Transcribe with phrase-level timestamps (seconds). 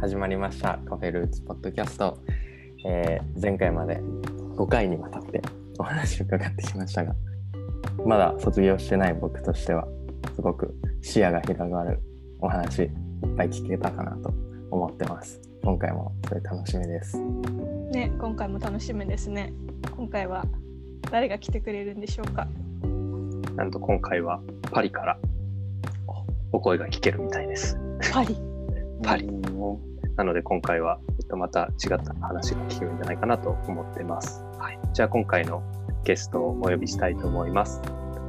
[0.00, 2.18] 始まりましたカフェルーツポッドキャスト、
[2.86, 3.98] えー前回まで
[4.56, 5.42] 5回にわたって
[5.78, 7.14] お話を伺ってきましたが
[8.06, 9.86] まだ卒業してない僕としては
[10.34, 12.00] すごく視野が広がる
[12.40, 12.90] お話いっ
[13.36, 14.32] ぱい聞けたかなと
[14.70, 19.52] 思ってます今回もそれ楽しみですね、今回も楽しみですね。
[19.96, 20.46] 今回は
[21.10, 22.46] 誰が来てくれるんでしょうか？
[23.56, 24.40] なんと今回は
[24.70, 25.18] パリから
[26.52, 27.76] お声が聞けるみたいです。
[28.12, 28.38] パリ。
[29.02, 29.28] パリ。
[30.20, 34.44] なので今回は、えっと、また違った話が聞けるんじゃないかなと思ってます。
[34.58, 35.62] はい、じゃあ今回の
[36.04, 37.80] ゲストをお呼びしたいと思います。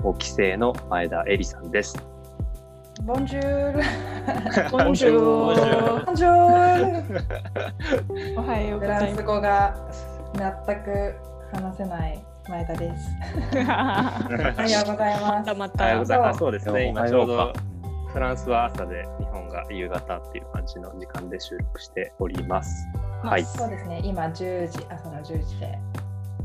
[0.01, 2.01] 5期生の前田恵里さんです。
[3.03, 4.71] ボンジュール。
[4.71, 8.39] ボンジューボンジュール。
[8.39, 9.75] おはようごフランスざいま語が
[10.33, 11.15] 全く
[11.51, 13.03] 話せない前田です。
[13.03, 13.11] す。
[13.57, 15.53] おはようございます。
[15.53, 16.05] またまおはようごた。
[16.05, 16.39] ざいます。
[16.39, 16.87] そうですね。
[16.87, 17.70] 今ちょうど
[18.13, 22.85] フランスは朝で日本が夕方っていう感じの時間で収録しております。
[23.23, 23.45] はい。
[23.45, 24.01] そうですね。
[24.03, 25.79] 今10時、朝の10時で。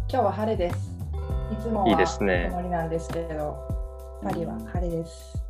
[0.08, 0.94] 今日は晴れです。
[1.52, 3.58] いつもはいいですね曇りなんですけど、
[4.22, 5.42] パリは晴れです。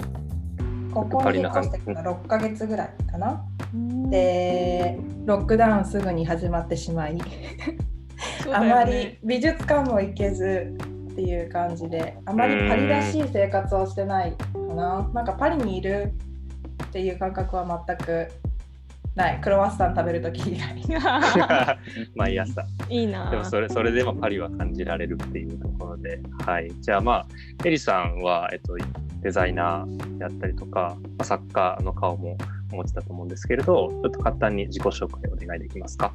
[0.94, 3.44] ここに引ってから6ヶ月ぐらいかな。
[3.74, 7.18] うん、で、ロックダウンすぐに始まってしまい。
[8.54, 10.78] あまり美術館も行けず
[11.16, 16.12] っていう感じであまりパリらしい生活をしてないかななんかパリにいる
[16.84, 18.28] っていう感覚は全く
[19.14, 20.76] ないクロワッサン食べるとき以外
[22.14, 22.62] 毎朝。
[22.90, 23.30] いいな。
[23.30, 26.70] でもそれそれでもパリは感じられるっていうところで、はい。
[26.82, 27.26] じゃあまあ、
[27.64, 28.76] エリさんは、えっと、
[29.22, 32.36] デザイナーやったりとか、まあ、作家の顔も
[32.70, 36.12] お持ちだと思うんですけれど、ちょっと簡単に自己紹介お願いできますか？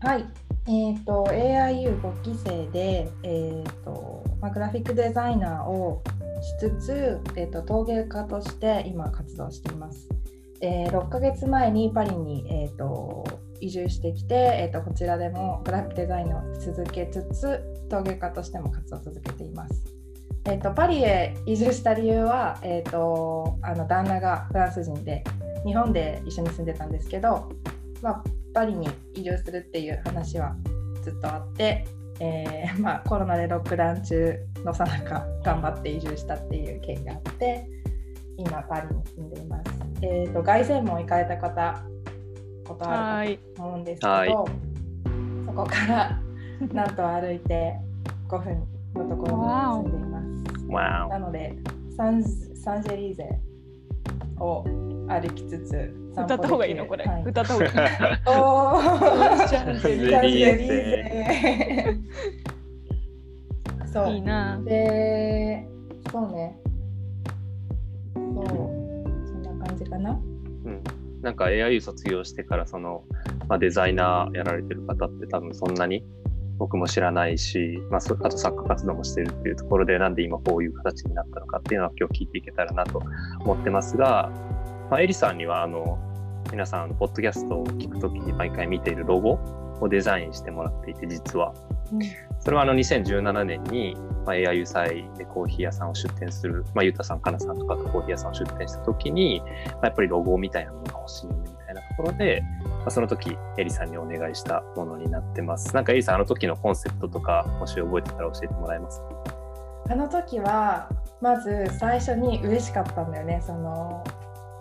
[0.00, 0.24] はい
[0.68, 6.02] えっ、と AIU5 期生で、えーとまあ、グラフィックデザイナーを
[6.40, 10.08] しつつ、えー、と陶芸家として今活動しています。
[10.60, 13.24] えー6ヶ月前にパリに、えー、と
[13.60, 19.82] 移住してきて、えー、とこちらでもグラフィックデザインを続けつつ陶芸家としても活動を続けています。
[20.44, 25.22] えー、とパリへ移住した理由は、えー、とあの旦那がフランス人で
[25.64, 27.48] 日本で一緒に住んでたんですけど、
[28.02, 30.54] まあ、パリに移住するっていう話は
[31.02, 31.84] ずっとあって、
[32.20, 37.66] えーまあ、コロナでロックダウン中のさなか頑張って移住したっていう経緯があって
[38.36, 39.64] 今パリに住んでいます。
[40.02, 41.82] えー、と凱旋門行かれた方
[42.66, 43.38] ことあるはい。
[43.56, 44.44] と思うんですけはいど
[45.46, 46.20] そこから
[46.72, 47.76] なんと歩いて
[48.28, 48.64] 5分
[48.94, 50.22] のところに住んでいま
[50.58, 50.66] す。
[50.68, 51.54] わなので
[51.96, 53.38] サンサンジェリーゼ
[54.38, 54.64] を
[55.08, 56.86] 歩きつつ歌った方がいいの？
[56.86, 57.04] これ。
[57.04, 57.24] はい。
[57.24, 57.72] 歌った方がいい。
[58.26, 60.10] おーシャンゼリゼリー。
[60.10, 61.06] ゼシャンゼリー
[61.84, 61.98] ゼ
[63.92, 64.10] そう。
[64.10, 64.60] いいな。
[64.64, 65.66] で
[66.10, 66.56] そうね。
[68.14, 68.24] そう。
[69.26, 70.12] そんな感じかな。
[70.12, 70.14] う
[70.70, 70.82] ん、
[71.22, 73.04] なんか AIU 卒業してからその、
[73.48, 76.04] まあ、デザイナーやられてる方って多分そんなに
[76.58, 83.02] 僕も知らないし、まあ、そあと作家活動もしてるっていうところでなんで今こういう形になったのかっていうのは今日聞いていけたらなと
[83.40, 84.30] 思ってますが、
[84.92, 85.98] まあ、エリさんにはあの
[86.50, 89.38] 皆さんあのポッドキャストを聞くときに毎回見ているロゴ
[89.80, 91.54] をデザインしてもらっていて実は。
[91.90, 92.00] うん。
[92.40, 105.74] それはあの2017年に、まあ、AIU 祭でコーヒー屋さんを出店する、まあ、ゆうたさん、かなさんとかとコーヒー屋さんを出店したときに、まあ、やっぱりロゴみたいなものが欲しいみたいなところで、まあ、その時エリさんにお願いしたものになってます。
[105.74, 109.06] なんかエリさん、あの時のコンセプトとか、もし覚えてたら教えてもらえますか？
[109.88, 110.90] あの時は
[111.22, 113.42] まず最初に嬉しかったんだよね。
[113.42, 114.04] その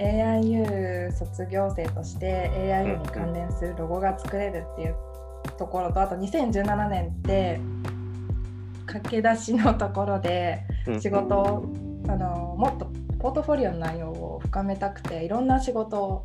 [0.01, 4.95] AIU 卒業生として AIU に関連するロゴが作れるっていう
[5.57, 7.59] ところとあと2017年って
[8.87, 11.01] 駆け出しのところでうん。
[11.01, 11.65] 仕事を
[12.07, 16.23] あのもっとポートフォリオの内容を深めたくていろんな仕事を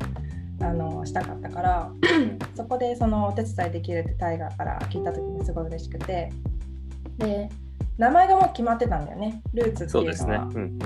[0.59, 1.91] あのしたかったから
[2.55, 6.31] そこでそのお手伝いできるってタイガーから聞いた時にすごい嬉しくて
[7.19, 7.49] で
[7.99, 9.41] 名前がもう決まってたんだよね。
[9.53, 9.97] ルーツって。
[9.97, 10.79] いうのは、うん、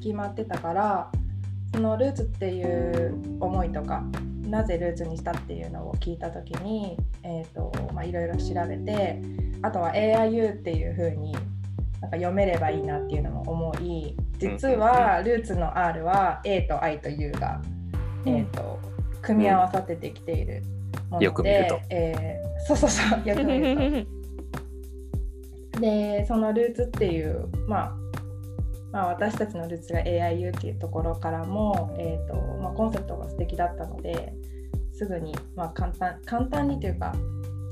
[0.00, 1.10] 決まってたから
[1.74, 4.02] そのルーツっていう思いとか
[4.42, 9.20] なぜルーツにしたっていうのを聞いた時にえーとまあいろいろ調べて
[9.62, 17.60] あとは AIU っていう風になんか読めればいいなっていうのも思い実はルーツの R は A と I と U が、
[18.24, 18.78] えー、と
[19.22, 20.62] 組み合わさってできている
[21.10, 21.80] もので、よく見ると。
[21.90, 24.06] えーそうそうそうよく見る
[25.72, 25.80] と。
[25.80, 27.96] でそのルーツっていう、まあ、
[28.92, 34.32] まあ私たちのルーツが AIU っていうところからも、えーとまあ、コンセプトが素敵だったので
[34.92, 37.14] すぐに、まあ、簡単簡単にというか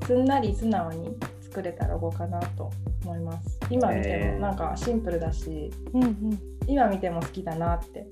[0.07, 2.71] すんなり素直に作れたロゴかなと
[3.05, 3.59] 思います。
[3.71, 6.39] 今見てもなんかシンプルだしうんうん。
[6.67, 8.07] 今見ても好きだなって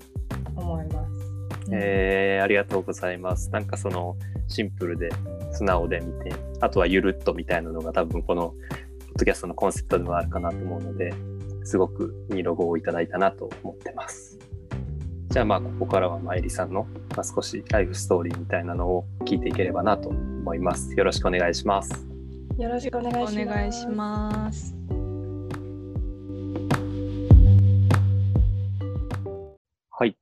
[0.55, 1.27] 思います。
[1.71, 3.49] えー、ありがとうございます。
[3.51, 4.15] なんかその
[4.47, 5.09] シンプルで
[5.51, 11.13] 素直で見て、あとはゆるっとみたいなのが多分このポッドキャストのコンセプトでもあるかなと思うので、
[11.67, 14.39] すごくいいロゴをいただいたなと思ってます。
[15.29, 20.95] じゃあまあここからはまあえりさんの、まあ、少しライフストーリーみたいなのを聞いていければなと思います。
[20.95, 22.07] よろしくお願いします。
[22.57, 23.41] よろしくお願いします。
[23.41, 24.75] お願いします。
[29.89, 30.15] はい。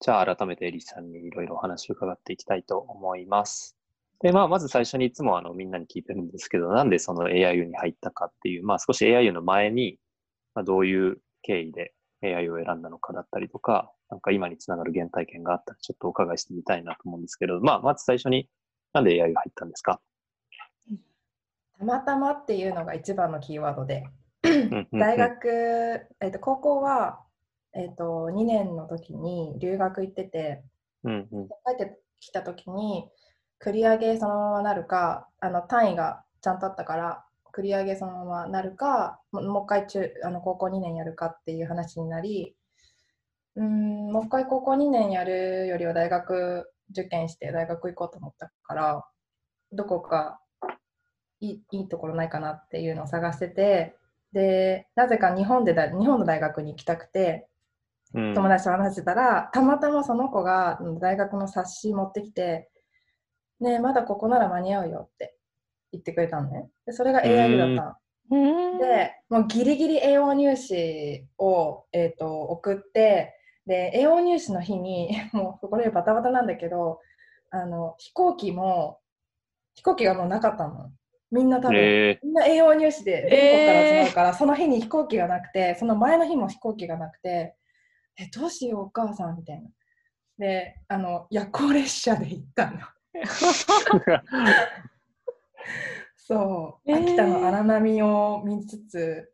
[0.00, 3.76] じゃあ改めてエリさんにいろいろお話を伺っていきたいと思います。
[4.20, 9.98] で、まあ、まず最初にいつもあのみんなに聞いてるんですけど、なんでその AIU に入ったかっていう、まあ少し AIU の前に、
[10.54, 18.48] まあ、どういう経緯で AI を選んだのかだったりとか、なんか今につながる原体験があったらちょっとお伺いしてみたいなと思うんですけど、まあ、まず最初に
[18.92, 20.00] なんで AI が入ったんですか？
[21.78, 24.04] たまたまっていうのが一番のキーワードで、
[24.92, 27.20] 大学、えっと高校は、
[27.72, 30.62] えっと2年の時に留学行ってて、
[31.02, 31.48] うんうん。
[31.48, 33.10] 帰ってきた時に
[33.60, 37.24] 繰り上げそのままなるかあの単位がちゃんとあったから
[37.56, 42.54] 繰り上げそのままなるかももう一回中あの高校2年やるかっていう話になり
[43.56, 49.04] うーんもう一回高校2年やるよりは大学受験して大学行こうと思ったから
[49.72, 50.40] どこか
[51.40, 53.96] いいいいところないかなっていうのを探してて
[54.32, 57.48] でなぜか日本でだ日本の大学に行きたくて
[58.14, 58.34] うん。
[58.34, 62.70] 友達と話してたら、たまたまその子がうん大学の冊子持ってきて、
[63.60, 65.33] ねえまだここなら間に合うよって
[65.94, 66.68] 言ってくれたのね。
[66.86, 68.78] でそれが AIU だったの。
[68.78, 73.34] で、もうギリギリ AO 入試を、えー、と送って、
[73.66, 77.00] で、AO 入試の日に、 もうこれバタバタなんだけど、
[77.50, 78.98] あの飛行機も、
[79.74, 80.90] 飛行機がもうなかったの。
[81.30, 87.56] みんな多分、えみんな AO 入試で全国から集まるから、その日に飛行機がなくて、その前の日も飛行機がなくて、
[88.16, 89.68] え、どうしよう、お母さんみたいな。
[90.38, 92.78] で、あの、夜行列車で行ったの。
[96.16, 99.32] そう、えー秋田の荒波を見つつ、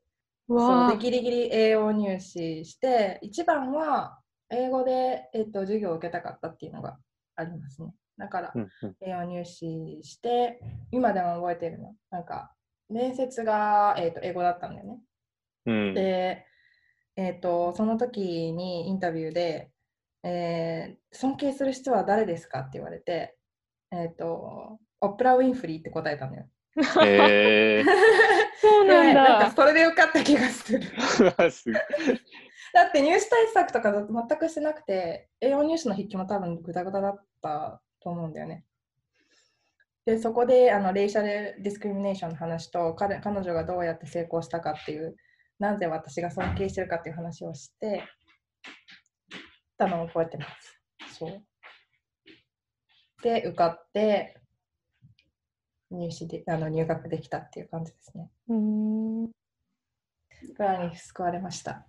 [0.49, 6.99] そでギリギリ英語入試して、一番は英語で、えっと授業を受けたかったっていうのが
[7.37, 7.95] ありますね。
[8.19, 10.61] だから、うんうん英語入試して、
[10.91, 11.95] 今でも覚えてるの。
[12.11, 12.55] なんか、
[12.89, 15.01] 面接が、えっと英語だったんだよね。
[15.67, 16.47] うんで、
[17.17, 19.71] えー、とその時にインタビューで、
[20.25, 23.37] えー尊敬する人は誰ですかって言われて、
[23.93, 26.47] えー、とオプラ・ウィンフリーって答えたのよ。
[27.05, 27.83] え
[28.61, 29.51] そうなんでなんかだ。
[29.51, 30.81] それでよかった気がする。
[30.81, 31.01] ー、
[31.51, 31.81] すごい
[32.73, 38.65] だって入試対策とか全くしてなくて、栄養入試の筆記も多分グダグダだったと思うんだよね。
[40.07, 45.17] で、そこであのレイシャルディスクリミネーションの話と彼彼女がどうやって成功したかっていう、
[45.59, 48.05] なぜ私が尊敬してるかっていう話をして、
[49.77, 50.47] たのを覚えてま
[51.09, 51.19] す。
[51.19, 51.43] そう。
[53.23, 54.40] で、受かって、
[55.91, 58.31] 入試であの入学できたっていう感じですね。
[58.49, 59.33] うーんぐ
[60.59, 61.87] らいに救われました。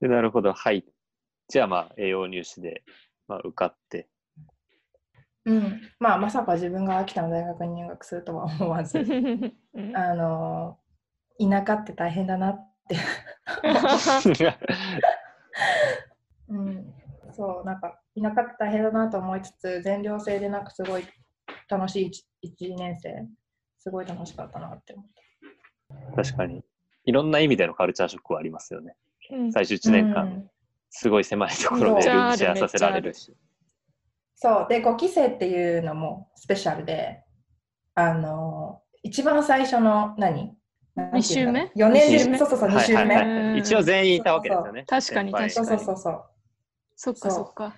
[0.00, 0.84] で なるほど、はい。
[1.48, 2.82] じゃあまあ、栄養入試で、
[3.28, 4.08] まあ、受かって、
[5.44, 9.02] うん、まあまさか自分が秋田の大学に入学するとは思わず、う
[9.80, 10.78] んあの
[11.38, 12.96] 田舎って大変だなって、
[16.48, 16.94] うん、
[17.32, 21.04] そうなんか田舎って大変だなと思いつつ全寮制でなんかすごい
[21.76, 22.10] 楽しい
[22.60, 23.26] 1, 年生。
[23.78, 25.06] すごい楽しかったなって思っ
[26.14, 26.62] 確かに、
[27.04, 28.94] いろんな意味でのカルチャーショックはありますよね。
[29.30, 29.52] うん。
[29.52, 29.90] 最終1た。
[29.90, 30.50] 年間、うん。
[30.90, 33.34] すごい狭いところでルームシェアさせられるし。
[34.36, 34.66] そう。
[34.68, 37.24] で5期生っていうのもスペシャルで
[37.94, 40.54] あの一番最初の何？
[41.14, 42.32] 二週目？4年目？
[42.32, 43.26] でそうそうそう2週目、はいはい。
[43.26, 44.84] うんはい一応全員いたわけですよね。
[44.86, 45.50] 確かに先輩。
[45.50, 45.96] そうそうそう。
[45.96, 46.24] そう
[46.96, 47.76] そっかそっか。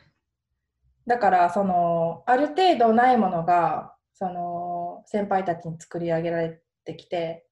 [1.06, 7.46] だからそのある程度ないものがその先輩たちに作り上げられてきて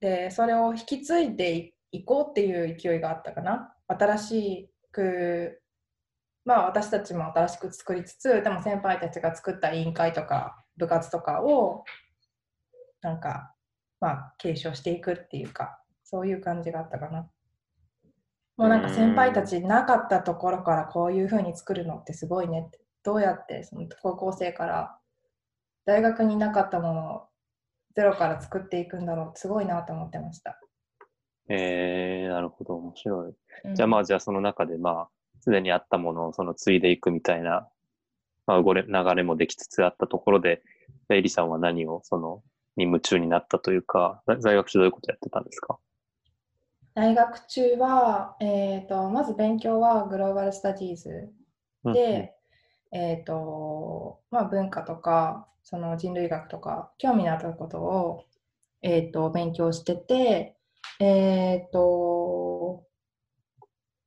[0.00, 3.72] でそれを引き継いでいこうっていう勢いがあったかな。
[3.88, 5.60] 新しく
[6.44, 11.84] まあ私たちも新しく作りつつでも先輩たちが作った委員会とか部活とかを
[13.02, 13.54] なんか
[14.00, 17.28] まあ継承していくっていうかそういう感じがあったかな。
[18.56, 24.98] もうなんか先輩たちなかったところからこういうふうに作るのってすごいねってどうやってその高校生から
[25.84, 27.22] 大学になかったものを
[27.94, 30.60] ゼロから作っていくんだろうすごいなと思ってました。
[31.48, 33.34] えー、なるほど、面白い。
[33.64, 35.08] うんじゃあまあ、じゃあその中でまあ、
[35.40, 37.68] すでにあったものをその継いでいくみたいな、
[38.46, 40.62] まあ、流れもできつつあったところで、
[41.08, 42.42] エリさんは何をその、
[42.76, 45.78] に夢中になったというか、在在学中どういうことやってたんですか？
[46.94, 51.30] 大学中は、えー、とまず勉強はグローバルスタディーズ
[51.84, 52.35] うんで、
[52.92, 58.24] えっ、と、まあ文化とか、その人類学とか、興味のあったことを、
[58.82, 60.56] えっ、と、勉強してて、
[61.00, 62.84] えっ、と、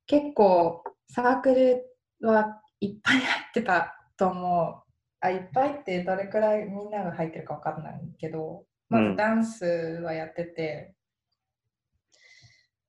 [0.07, 4.91] 結構サークルはいっぱい入ってたと思う。
[5.21, 10.95] あ、いっぱいってどれくらいみんなが入ってるかわかんないけど、まうんずダンスはやってて、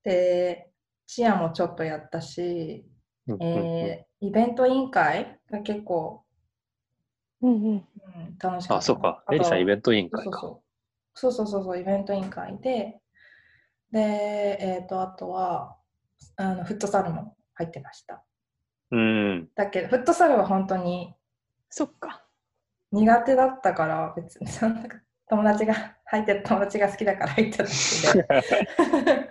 [0.05, 0.71] で、
[1.07, 2.87] チアもちょっとやったし、
[3.27, 6.23] うんうんえーイベント委員会が結構、
[7.43, 7.61] うんうん。
[7.61, 7.85] うん、
[8.39, 8.77] 楽しかった。
[8.77, 9.25] あ、そうか。
[9.33, 10.41] エリさんイベント委員会か。
[10.41, 10.63] そう
[11.15, 13.01] そうそうそうそうそうイベント委員会で、
[13.93, 15.77] で、えっ、と、あとは、
[16.37, 18.23] あのフットサルも入ってました。
[18.91, 19.49] うん。
[19.55, 21.15] だけど、フットサルは本当に
[21.71, 22.25] そっか。
[22.93, 24.83] 苦手だったから、別にそんな
[25.29, 29.29] 友達が入ってる友達が好きだから入っただけで。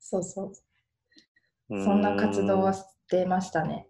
[0.00, 0.52] そうそう。
[1.68, 3.86] そんな活動はうんしてましたね。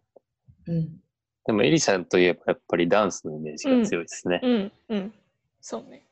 [0.66, 1.00] うん。
[1.46, 4.40] でもエリさんといえばやっぱりダンスのイメージが強いですね。
[4.42, 5.14] うんうん。
[5.60, 6.06] そうね。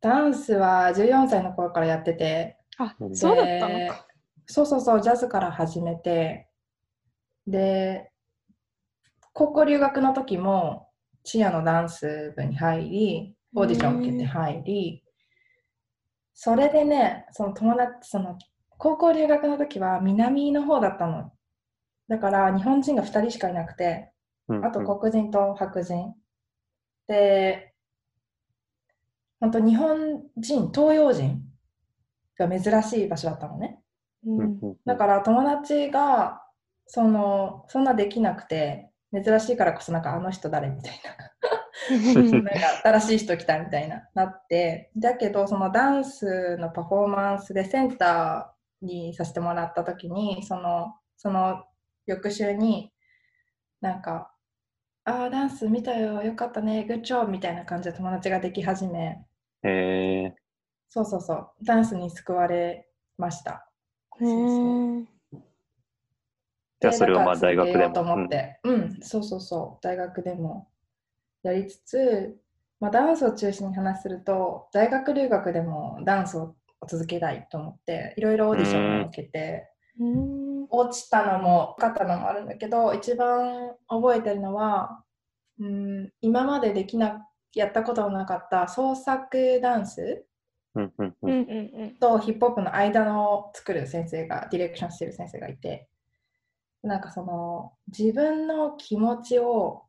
[0.00, 4.06] ダンスは14歳の頃からやってて、あう、んそうだったのか。
[4.46, 6.48] そうそうそう、ジャズから始めて、
[7.46, 8.10] で、
[9.32, 10.88] 高校留学の時も
[11.24, 15.04] チアのダンス部に入り、オーディション受けて入り、
[16.34, 18.36] それでね、その友達、その
[18.78, 21.32] 高校留学の時は南の方だったの。
[22.08, 24.12] だから日本人が2人しかいなくて、
[24.48, 26.14] うんあと黒人と白人。
[27.06, 27.74] で、
[29.40, 31.42] 本当日本人、東洋人
[32.38, 33.80] が珍しい場所だったのね。
[34.84, 36.42] だから友達が
[36.86, 41.16] そのそんなできなくて珍しいからこそなんかあの人誰みたいな。
[42.14, 42.50] なんか
[42.84, 44.92] 新しい人来たみたいななって。
[44.96, 51.64] だけどそのダンスのパフォーマンスでセンターにさせてもらった時にそのその
[52.06, 52.92] 翌週に
[53.80, 54.34] なんか
[55.04, 59.24] 「ああダンス見たよよかったねグッジョブ」みたいな感じで友達ができ始め
[59.62, 60.34] へえ
[60.88, 63.68] そうそうそうダンスに救われました。
[64.20, 65.06] へー。
[66.80, 68.14] じゃあそれをまあ大学で続けようとも。
[68.14, 70.68] 思って、うん、そうそうそう、大学でも
[71.42, 72.38] やりつつ、
[72.80, 76.56] まあ、ダンスを中心に話すると、大学留学でもダンスを
[76.88, 79.71] 続けたいと思って、いろいろオーディションを受けて、うん
[80.70, 85.02] 落ちたのも受かったのもあるんだけど、一番覚えてるのは、
[85.58, 90.24] うん、今までできなやったことのなかった創作ダンス
[90.74, 91.96] うんうんううんんうん。
[92.00, 95.88] とヒップホップの間の作る先生がディレクションしてる先生がいて
[96.82, 99.82] なんかその自分の気持ちを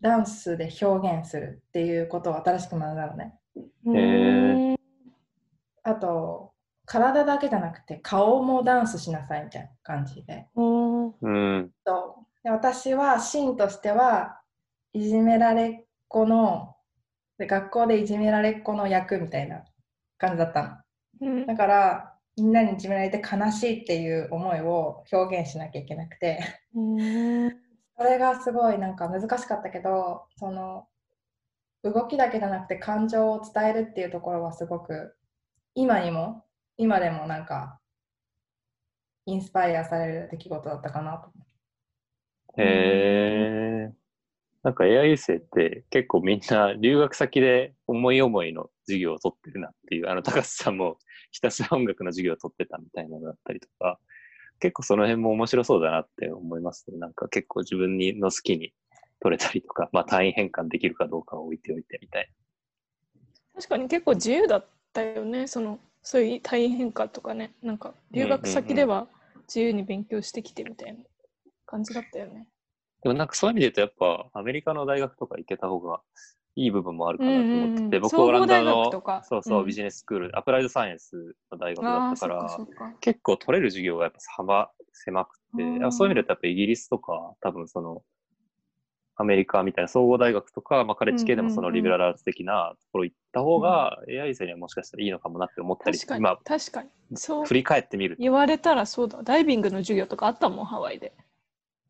[0.00, 3.38] ダンスで表現するっていうことを新しく学んだのね。
[5.82, 6.52] あと
[6.86, 10.46] 体だけじゃなくて顔もダンスしなさいみたいな感じで。
[10.54, 11.70] うん。
[12.42, 14.40] で私はシーンとしては
[14.92, 16.76] いじめられっ子の
[17.38, 19.64] で学校でいじめられっ子の役みたいな
[20.16, 20.84] 感じだった
[21.20, 21.28] の。
[21.28, 21.46] うん。
[21.46, 26.38] だからみんなにいじめられて悲しいっていう思いを表現しなきゃいけなくて。
[26.74, 27.66] うん。
[27.98, 30.86] それがすごいなんか難しかったけどその
[31.82, 35.16] 動きだけじゃなくて感情を伝えるっていうところはすごく
[35.74, 36.44] 今にも
[36.78, 37.80] 今でもなんか
[39.26, 41.30] インスパイアされる出来事だったかなと
[42.58, 43.92] へえ。
[44.62, 50.98] なんか AI 生って結構みんな留学先で思い思いの授業を取ってるなっていう、あの高須さんも
[51.30, 54.00] ひたすら音楽の授業を取ってたみたいなのだったりとか、
[54.58, 56.98] 結構その辺も面白そうだなって思いますね。
[56.98, 58.72] なんか結構自分にの好きに
[59.20, 62.28] 取れたりとか、まあ単位変換できるかどうかを置いておいてみたい
[63.54, 69.08] 確かに結構自由だったよねそのそういう単位変化とかねなんか留学先では
[69.48, 71.00] 自由に勉強してきてみたいな
[71.66, 72.46] 感じだったよね。
[73.02, 76.00] でもなんかそういう意味で言うとやっぱアメリカの大学とか行けた方が
[76.54, 78.00] いい部分もあるかなと思ってて、うんうんうん。
[78.02, 79.24] 僕オランダの学とか。
[79.28, 79.66] そうそう、うん。
[79.66, 82.26] ビジネススクール、アプライドサイエンスの大学だっったか。
[82.28, 82.58] ら。
[83.00, 88.04] 結構取れる授業がやっぱ幅狭くて、そういう意味で言うとやっぱイギリスとか、多分その、
[89.16, 91.68] アメリカみたいな総合大学とか、まあ、カレッジ系でもそのうんうん。
[91.68, 96.88] うんリベラルアーツ的なところ行った方が、AI 生にはもしかしたらいいのかもなって思ったり、確かに今、確かに。
[97.14, 97.44] そう。
[97.44, 98.22] 振り返ってみると。
[98.22, 99.22] 言われたらそうだ。
[99.22, 101.12] ダイビングの授業とかあったもんハワイで。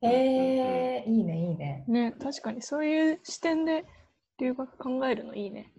[0.03, 2.63] えー、いいねいいね、ね確かに。
[2.63, 3.85] そういう視点で
[4.39, 5.73] 留学考えるのいいね。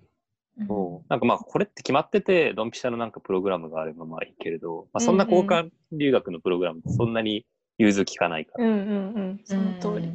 [0.67, 1.09] そう。
[1.09, 7.45] なんかまあこれって決まってて、ドンピシャのなんかプログラムがあればまあいいけれど、まあ、そんな交換留学のプログラムってそんなに
[7.77, 9.41] 融通きかないから、うんうんうん。
[9.43, 10.07] その通り。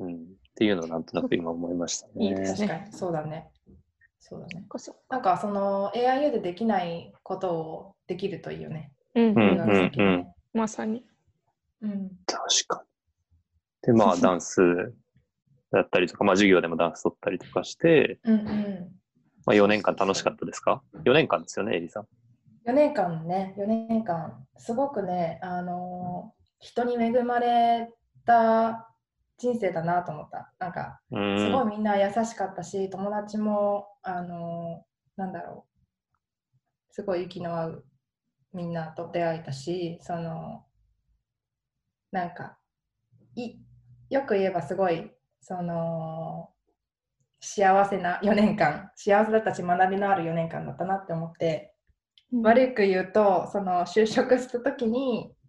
[0.00, 2.12] うんっていうのをなんとなく今思いましたね。
[2.26, 2.92] いいです確かに。
[2.92, 3.50] そうだね。
[4.18, 4.66] そうだね。
[5.08, 8.92] なんかその AIU でできないことをできるといいよね。
[9.14, 9.24] うん。
[9.28, 10.34] うん留学先でね。
[10.52, 11.04] まさに。
[11.82, 12.10] うん。
[12.26, 12.84] 確か
[13.82, 14.60] で、まあ、 ダンス
[15.70, 19.00] だったりとか、まあ、授業でもダンス取ったりとかして、うんうん。
[19.46, 22.08] まあ、4年間楽しかったですか ?4 年間ですよね、エリさん。
[22.66, 27.90] 4年間ね、4年間、すごくね、あのー人に恵まれ
[28.26, 28.89] た
[29.40, 30.52] 人生だなと思った。
[30.58, 31.70] なんか、うすごいん。
[31.70, 35.66] みんな優しかったし、友達も、あのーなんだろ
[36.90, 37.84] う、すごい息の合う
[38.52, 40.64] みんなと出会えたし、その、
[42.10, 42.58] なんか、
[43.36, 43.56] い
[44.10, 46.50] よく言えばすごい、その、
[47.40, 51.74] 幸せな4年間、幸せだったし学びのある4年間だったなって思って、
[52.42, 55.39] 悪く言うと、その就職した時に、じ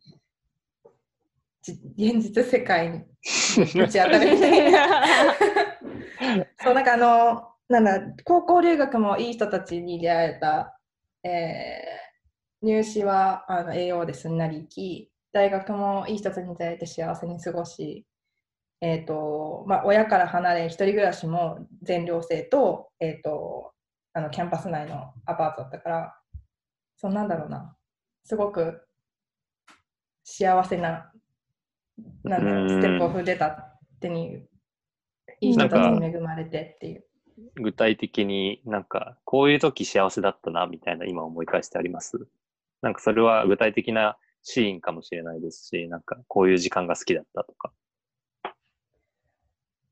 [1.62, 3.00] 現実世界に
[3.75, 5.03] ぶち当たるみたいな。
[6.63, 10.80] そうなんかあの、なんだ、高校留学もいい人たちに出会えた、
[11.24, 12.01] えー
[12.62, 18.06] 入試はあの栄養ですんなり行き、大学もいい人たちに出会えて幸せに過ごし、
[18.82, 23.72] えーとまあ、親から離れ、一人暮らしも全寮制と,、えー、と
[24.13, 26.15] あのキャンパス内のアパートだったから、
[26.98, 27.75] そうなんだろうな、
[28.24, 28.82] すごく
[30.24, 31.11] 幸せな、
[32.24, 34.48] なんだろう、うんステップを踏んでたっていう、
[35.39, 37.05] いい人たちに恵まれてっていう。
[37.55, 42.27] 具体的になんか、こういう時幸せだったな、みたいな今思い返してあります？
[42.81, 47.72] なんかそれは具体的なシーンかもしれないですし、なんかこういう時間が好きだったとか。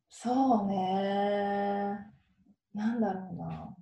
[0.10, 1.98] そうね。
[2.74, 3.76] なんだろうな。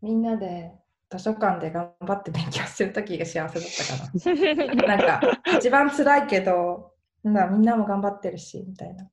[0.00, 0.72] みんなで
[1.10, 4.96] 図書館で頑張って勉強するときが幸せだったかな。
[4.96, 6.93] なんか、一番辛いけど、
[7.32, 9.08] なみんなも頑張ってるし、みたいな。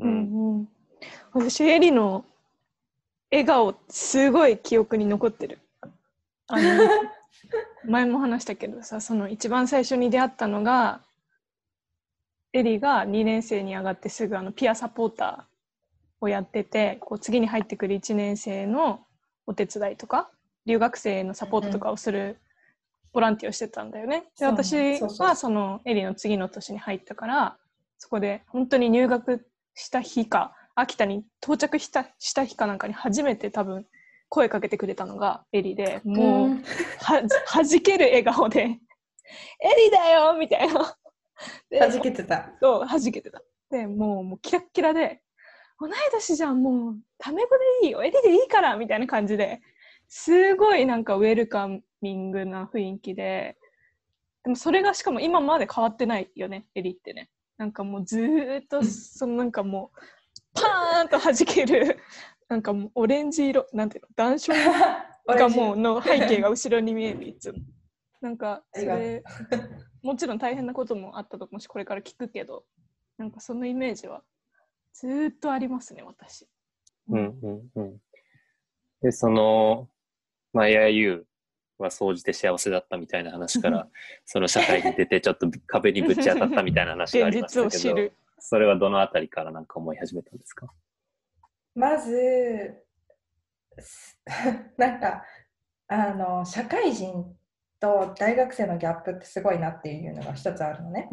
[0.00, 0.68] うんうん、
[1.32, 2.24] 私、エリの
[3.30, 5.58] 笑顔、すごい記憶に残ってる。
[6.48, 6.62] あの
[7.86, 11.02] 前も話したけどさ、その一番最初に出会ったのが、
[12.52, 19.06] エリが2年生に上がってすぐあのピアサポーターをやってて、こう次に入ってくる1年生の
[19.46, 20.30] お手伝いとか、
[20.66, 22.38] 留学生のサポートとかをする
[23.12, 24.24] ボランティアをしてたんだよね。
[24.38, 27.56] で私はそのエリの次の年に入ったから、
[27.98, 33.86] そこで本当に入学した日か、秋田に到着したした日かなんかに初めて多分
[34.28, 36.62] 声かけてくれたのがエリで、もう、ん
[37.00, 40.96] ははじける笑顔で、エリだよみたいな。
[41.68, 42.52] で弾けてた。
[42.60, 43.42] そう、はじけてた。
[43.70, 45.20] で、もう、もうキラッキラで、
[45.80, 47.48] 同い年じゃん、もう、タメ語
[47.80, 49.60] でいいよ、エリでいいからみたいな感じで、
[50.08, 51.68] すごいなんかウェルカ
[52.00, 53.56] ミングな雰囲気で、
[54.44, 57.30] でもそれがしかも今まで変わってないよね、エリってね。
[57.58, 60.00] なんかもうずーっと、そのなんかもう、
[60.54, 61.98] パーンと弾ける、
[62.48, 64.56] なんかもうオレンジ色、なんていうの、 暖色
[65.26, 67.58] がもうの背景が後ろに見えるいつも。
[68.20, 69.22] なんかそれ
[70.02, 72.66] もちろん大変なこともあったと思うしこれから聞くけど
[73.16, 74.22] なんかそのイメージは
[74.92, 76.46] ずーっとありますね私。
[77.08, 77.98] うんうんうん。
[79.02, 79.88] で、その、
[80.52, 81.24] まあ、AIU
[81.82, 83.88] は総じて幸せだったみたいな話から、
[84.24, 88.12] その社会に出てちょっと壁にぶち当たったみたいな話があ現りましたけど。
[88.42, 90.66] それはどのあたりからなんか思い始めたんですか？
[91.74, 92.74] まず、
[93.78, 94.18] す
[94.78, 95.24] なんか、
[95.88, 97.36] あの、社会人
[97.78, 101.08] と大学生のギャップってすごいなっていうのが一つあるのね。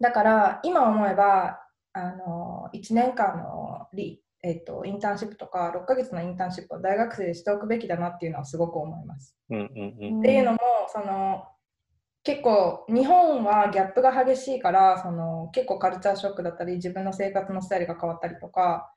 [0.00, 1.60] だから今思えば
[1.92, 9.34] あの1年間のリ、えっとインターンシップとか6ヶ月のインターンシップを大学生でしておくべきだなっていうのはすごく思います。
[9.48, 10.20] うんうんうん。
[10.20, 11.44] っていうのもその
[12.22, 18.92] 結構日本はギャップが激しいからその結構カルチャーショックだったり自分の生活のスタイルが変わったりとか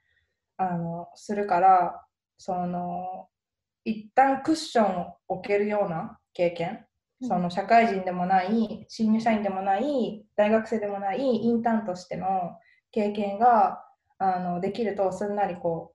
[0.58, 2.06] あのするから
[2.38, 3.28] その
[3.86, 6.86] 一旦クッションを置けるような経験
[7.22, 12.28] その社会人でもない新入社員でもない大学生でもないインターンとしての
[12.92, 13.87] 経験が
[14.20, 15.94] あのできるとすんなりこ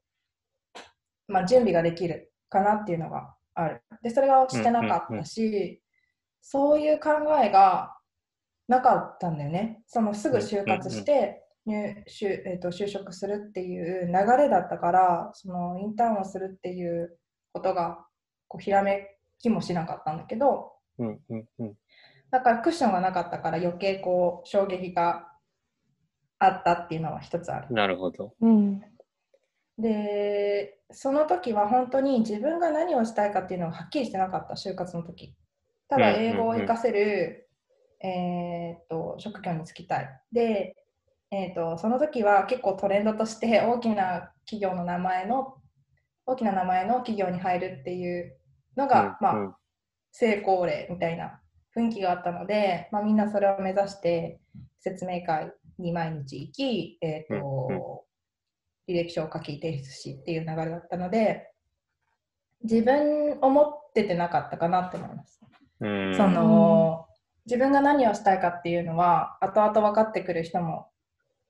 [1.29, 3.83] う、まあ、準備ができるかなっていうのがある。
[4.03, 5.83] でそれがしてなかったし、
[6.41, 7.11] そういう考
[7.43, 7.97] えが
[8.69, 9.83] なかったんだよね。
[9.87, 17.17] そのすぐ就活して入就,、えー、と就職するっていう流れだったからそのインターンをするっていう
[17.53, 18.05] ことが
[18.49, 21.75] こうひらめきもしなかったんだけどうんうんうん。
[22.31, 25.29] だからクッションがなかったから余計こう衝撃が
[26.44, 27.74] あったっていうのは一つある。
[27.74, 28.35] なるほど。
[28.40, 28.83] うん
[29.78, 35.35] で、その時は本当に自分が何をしたいかっていうのがはっきりしてなかった、就活の時。
[35.88, 37.48] ただうんうんうん英語を活かせる、
[38.05, 40.20] えーっと職業に就きたい。
[40.33, 40.76] で、
[41.31, 45.57] えーっとその時は結構トレンドとして 大きな企業の名前の
[46.26, 48.37] 大きな名前の企業に入るっていう
[48.76, 49.55] のが、まあ、うん
[50.14, 51.40] 成功例みたいな
[51.74, 54.40] 雰囲気があったので、まあ、みんなそれを目指して
[54.78, 57.83] 説明会に毎日行き、えーとうんうん。
[58.89, 61.53] 履歴書を書き提出しっていう流れだったので
[62.65, 65.41] 自分思っててなかったかなって思います。
[65.81, 66.17] うん。
[66.17, 67.07] その
[67.47, 70.89] 自分が何をしたいかっていうのは後々分かってくる人も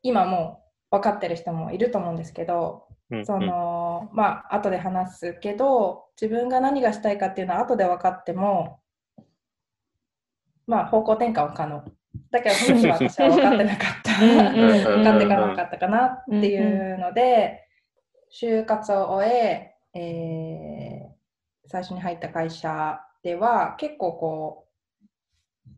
[0.03, 3.27] 今もう分かってる人もいると思うんですけどうん。
[3.27, 8.81] そのまあ後で話すけど自分が何がしたいかっていうのは後で分かっても
[10.67, 11.85] まあ方向転換は可能
[12.31, 14.25] だけどその時は私は分かってなかった。
[14.25, 17.67] うん分かってからなかったかなっていうので
[18.33, 21.13] 就活を終ええー
[21.67, 24.67] 最初に入った会社では結構こ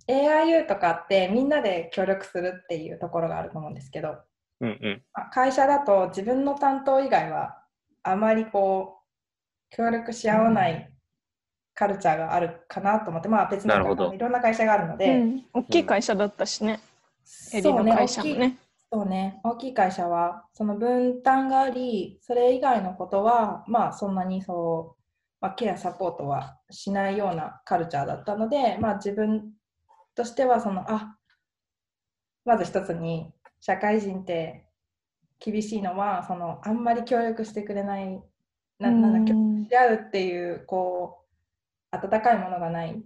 [0.08, 4.16] う AIU とかってみんなで協力するっていうところがあると思うんですけど
[4.60, 5.02] うんうん。
[5.12, 7.58] まあ会社だと自分の担当以外は
[8.02, 8.98] あまりこ
[9.72, 10.93] う協力し合わない
[11.74, 15.44] カルチャーがあるかなと思って、まあ別にいろんな会社があるので、うん。
[15.52, 16.80] 大きい会社だったしね、
[17.52, 18.58] エリそうねね。
[18.92, 19.40] そうね。
[19.42, 25.02] 大きい会社はその分担がありそれ以外のことはまあそんなにそう、
[25.40, 29.50] まあ、ケアサポートはしないようなカルチャーだったのでまあ自分
[30.14, 31.16] としてはそのあ
[32.44, 34.66] まず一つに社会人って
[35.40, 38.22] 厳しいのはそのあんまり協力してくれない
[38.78, 41.23] ななんだ協力し合うっていうこう
[41.94, 43.02] 温かいものがない。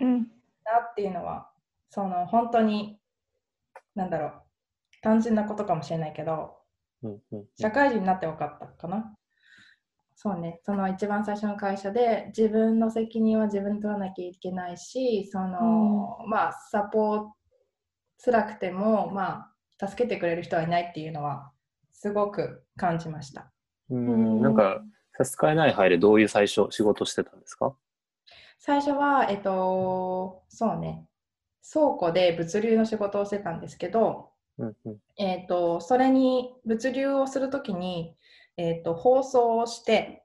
[0.00, 0.18] うん。
[0.64, 1.50] なっていうのは
[1.90, 2.98] その本当に
[3.94, 4.32] なんだろう
[5.02, 6.56] 単純なことかもしれないけど
[7.02, 7.44] うんうん。
[7.56, 9.16] 社会人になって分かったかな。
[10.22, 17.32] そうね、その一番最初の会社で自分の責任は自分で取らなきゃいけないし、その、まあサポート
[18.22, 21.50] 辛くてもまあ助けてくれる人はいないっていうのは
[21.94, 23.50] すごく感じました。
[23.88, 24.42] うん。
[24.42, 24.82] なんか
[25.16, 27.74] 差し支えない範囲でどういう最初仕事してたんですか？
[28.60, 31.04] 最初はえっとそうね、
[31.72, 34.96] 倉庫で物流の仕事をしてたんですけど、うんうん。
[35.18, 38.14] えー、とそれに物流をするときに、
[38.56, 40.24] えー、と放送をして、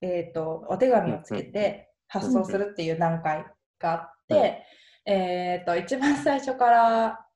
[0.00, 3.44] えー、とお手紙をつけて発送するっていう段階
[3.78, 4.64] があって、
[5.04, 7.26] えー、と一番最初から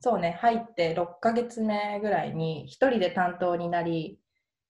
[0.00, 4.18] そうね入って6ヶ月目ぐらいに1人で担当になり、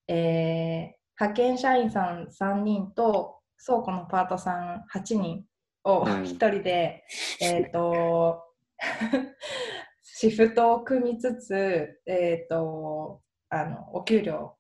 [0.08, 5.44] えー派遣社員さん3人と倉庫のパートさん8人
[5.84, 7.04] をうん1人で、
[7.40, 8.44] えっ、と
[10.02, 14.56] シフトを組みつつ、えっ、と、あの、お給料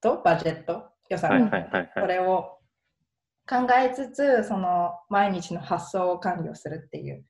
[0.00, 2.08] とバジェット、予算、はいはいはいそはい。
[2.08, 2.58] れを
[3.48, 7.24] 考えつつ、その、毎日の発送を管理をするっていう。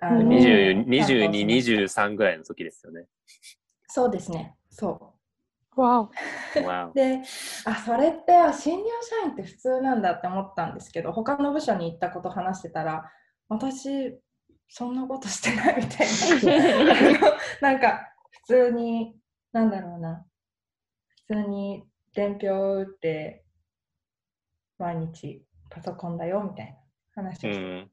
[0.00, 3.06] あのうん20 22、担当しました23ぐらいの時ですよね。
[3.88, 4.56] そうですね。
[4.70, 5.14] そ
[5.82, 6.92] わお。
[6.94, 7.22] で、
[7.64, 13.10] あ、それって新入社員って普通なんだって思ったんですけど、他の部署に行ったこと話してたら、
[13.48, 14.18] 私、
[14.68, 17.36] そんなことしてないみたいな。
[17.72, 19.18] なんか、普通に、
[19.52, 20.26] なんだろうな。
[21.26, 23.44] 普通に伝票を打って、
[24.78, 26.66] 毎日パソコンだよみたい
[27.16, 27.90] な話をうして、ん。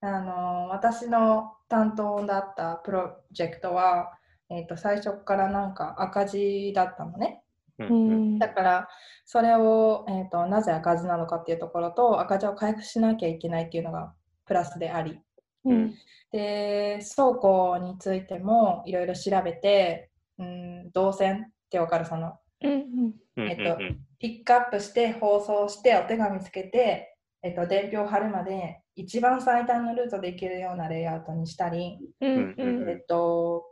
[0.00, 4.17] あの私の担当だったプロジェクトは、
[4.50, 7.42] えー、と最初からなんか赤字だったのね。
[7.78, 7.90] ううん。
[7.90, 8.34] うん。
[8.36, 8.88] んだから
[9.24, 14.14] それを、えー、となぜ赤字なのかっていうところと赤字を回復しなきゃいけないっていうのが
[14.46, 15.18] プラスであり。
[15.64, 15.94] うん。
[16.32, 23.48] で倉庫についてもいろいろ調べて、うん、動線ってわかるそのうんうん。
[23.48, 23.98] えっとうん。
[24.18, 32.90] ピックアップして放送してお手紙つけて、えっと、伝票を貼るまで一番最短のルートで行けるようなレイアウトにしたり、うんううんん。
[32.90, 33.64] えっと、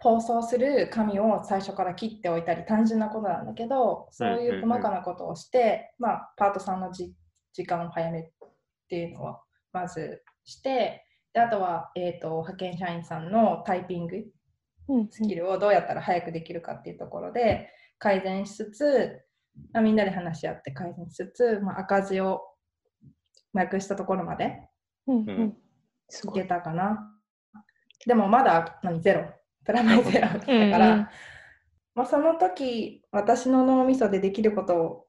[0.00, 7.12] 放送する紙を最初から切っておいたり単純なことなんだけどそういう細かなことをして、まあ、パートさんのじ
[7.52, 8.30] 時間を早めっ
[8.88, 9.36] ていうのを
[9.72, 14.16] まずしてであとは、えっと派遣社員さんのタイピング
[14.88, 19.20] うんスキルをどうやったら早くできるかっていうところで改善しつつ、
[19.72, 22.42] まあ、みんなで話し合って改善しつつ、まあ、赤字を
[23.52, 24.68] なくしたところまで
[25.08, 25.56] うんうん。
[26.08, 27.12] すいけたかな。
[28.06, 29.37] でもまだ何ゼロ
[29.68, 30.98] プラマイゼロだから、うん。
[31.00, 31.08] うん
[31.94, 35.06] まあ、その時私の脳みそでできることを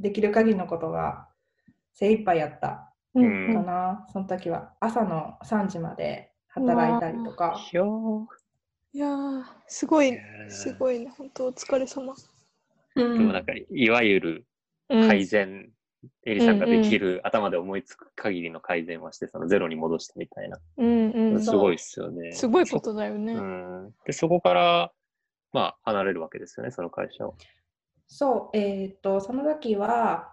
[0.00, 1.28] できる限りのことが
[1.92, 3.54] 精一杯やったうんうん。
[3.54, 7.60] かな、その時は朝の3時まで働いたりとか。
[8.94, 10.50] いやーすごいー。
[10.50, 11.12] すごいね。
[11.16, 12.12] 本当お疲れ様。
[12.96, 14.46] うんでもなんか、いわゆる
[14.88, 15.70] うん改善、
[16.24, 20.58] エリさんができる、頭で思いつく限りの改善はして、そのゼロに戻してみたいな。
[20.76, 22.32] うんうんすごいですよね。
[22.32, 23.94] すごいことだよねそうん。
[24.04, 24.92] で、そこから、
[25.52, 27.34] まあ、離れるわけですよね、その会社を。
[28.06, 30.32] そう、えっ、と、その時は、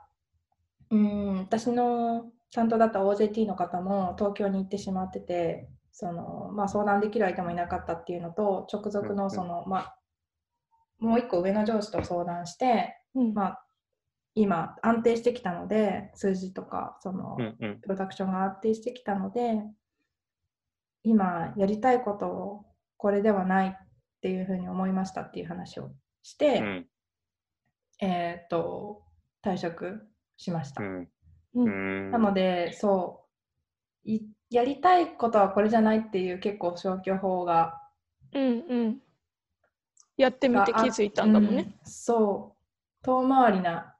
[0.89, 9.97] うん、私の担当だった OJT の方も東京に行ってしまってて、その、まあ、相談できる相手もいなかったっていうのと直属のその、まあ、
[10.99, 13.65] もう一個上の上司と相談して、うんまあ、
[14.35, 17.79] 今安定してきたので数字とかその、うんうん。
[17.81, 19.61] プロダクションが安定してきたので
[21.03, 22.65] 今やりたいことを
[22.97, 23.87] これではないっ
[24.21, 26.87] ていうふうに思いましたっていう話をして、うん。
[28.01, 29.03] えーっと
[29.43, 30.01] 退職
[30.37, 30.83] しました。
[30.83, 30.99] うん。
[30.99, 31.07] う
[31.55, 32.09] うん。
[32.09, 33.25] んなのでそ
[34.05, 37.81] ういやりたいことはこれじゃないっていう結構消去法が
[38.33, 39.01] うんうん。
[40.17, 41.61] やってみて気づいたんだもんね。
[41.61, 42.59] うんそう
[43.01, 43.95] 遠回りな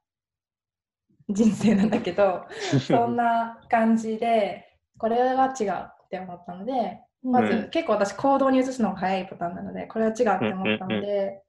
[1.32, 2.44] 人生なんだけど
[2.86, 11.42] そんな感じでこれは違うって思ったのでまず、うん結構私行動に移すのが早いパターンなのでこれは違うって思ったので、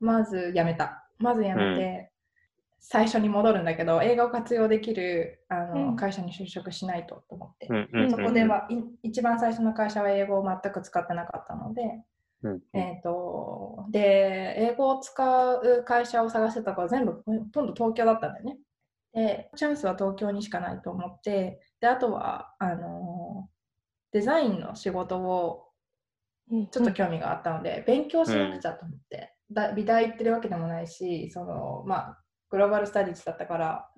[0.00, 1.08] まずやめた。
[1.18, 2.10] まずやめて、
[2.78, 5.96] 最初に戻るんだけど映画を活用できるあの、うん。
[5.96, 7.68] 会社に就職しないとと思って、
[8.10, 11.82] そこでは、い一番最初の会社は英語を全く使ってなかったので、
[12.74, 18.58] えー、とで英語を使う会社を探してたから全部ほとんど東京だったんだよね。
[19.16, 23.48] でチャンスは東京にしかないと思ってであとはあの
[24.12, 25.64] デザインの仕事を
[26.52, 32.18] うんちょっと興味があったので、勉強しなくちゃと思って、だ美大行ってるわけでもないしその、まあ、
[32.50, 33.88] グローバルスタディーズだったから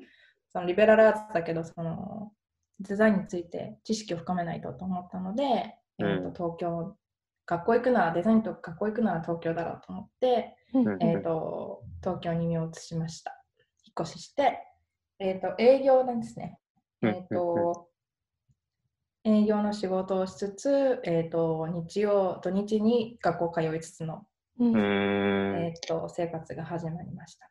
[0.50, 2.32] そのリベラルアーツだけどその
[2.80, 6.96] デザインについて知識を深めないとと思ったので、えーうんと東京
[7.48, 11.02] 学校行くならデザインと学校行くなら東京だろうと思って、うんうん。
[11.02, 13.42] えー、と東京に身を移しました。
[13.84, 14.58] 引っ越しして、
[15.18, 16.58] えー、と営業なんですね、
[17.02, 17.88] うんえーと
[19.24, 24.26] 営業の仕事をしつつ、えー、と日曜土日に学校通いつつの、
[24.58, 24.74] うん。
[24.74, 27.50] うえんー、と生活が始まりましたね。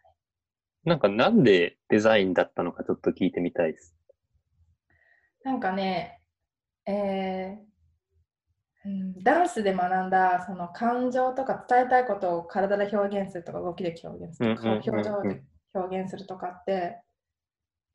[0.86, 3.96] なんかなんでデザインだったのかちょっと聞いてみたいです。
[5.44, 6.22] なんかね、
[6.86, 14.96] えーうん、ダンスで学んだその感情とか伝えたいことを体で表現するとか動きで表現するとかうんうんうんうん。
[14.96, 17.02] 表情で表現するとかって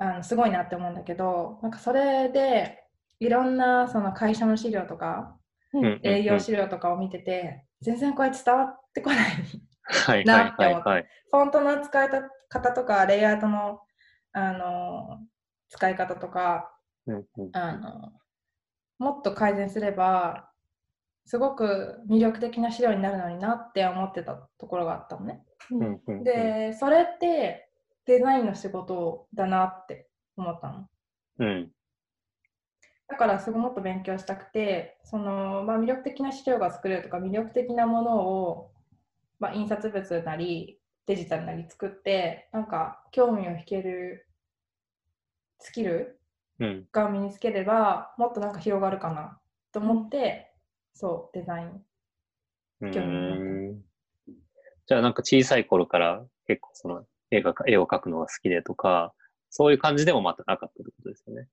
[0.02, 2.82] あのすごいなって思うんだけどなんかそれで
[3.20, 5.36] いろんなその会社の資料とか
[5.72, 9.20] うんうん営業資料とかを見てて全然これ伝わってこない
[9.84, 11.08] はいなはいって思ったはいはい。
[11.30, 12.08] フォントの使い
[12.48, 13.80] 方とかレイアウトの
[14.32, 15.20] あの
[15.68, 16.74] 使い方とか
[17.06, 18.12] うんうんあの
[18.98, 20.50] もっと改善すれば
[21.26, 25.44] すごく魅力的な資料になるのになって思ってたところがあったのね。
[25.70, 27.68] うんうんうんでそれって
[28.06, 30.88] デザインの仕事だなって思ったの。
[31.38, 31.70] うん。
[33.08, 38.72] だからすごいもっと勉強したくてその、まあ、魅力的な資料が作れるとか魅力的なものを、
[39.38, 44.26] まあ、印刷物なりデジタルなり作ってなんか興味を引ける
[45.60, 46.18] スキル
[46.58, 46.86] うん。
[46.92, 49.40] が身につければもっとなんか広がるかな
[49.72, 50.52] と思って、
[50.94, 51.82] そうデザイン
[52.82, 53.44] う興味を持った。
[53.44, 53.82] ん
[54.86, 59.12] じゃあなんか小さい頃から結構その絵が絵を描くのが好きでとか、
[59.50, 61.48] そういう感じでもまたなかったってことですよね。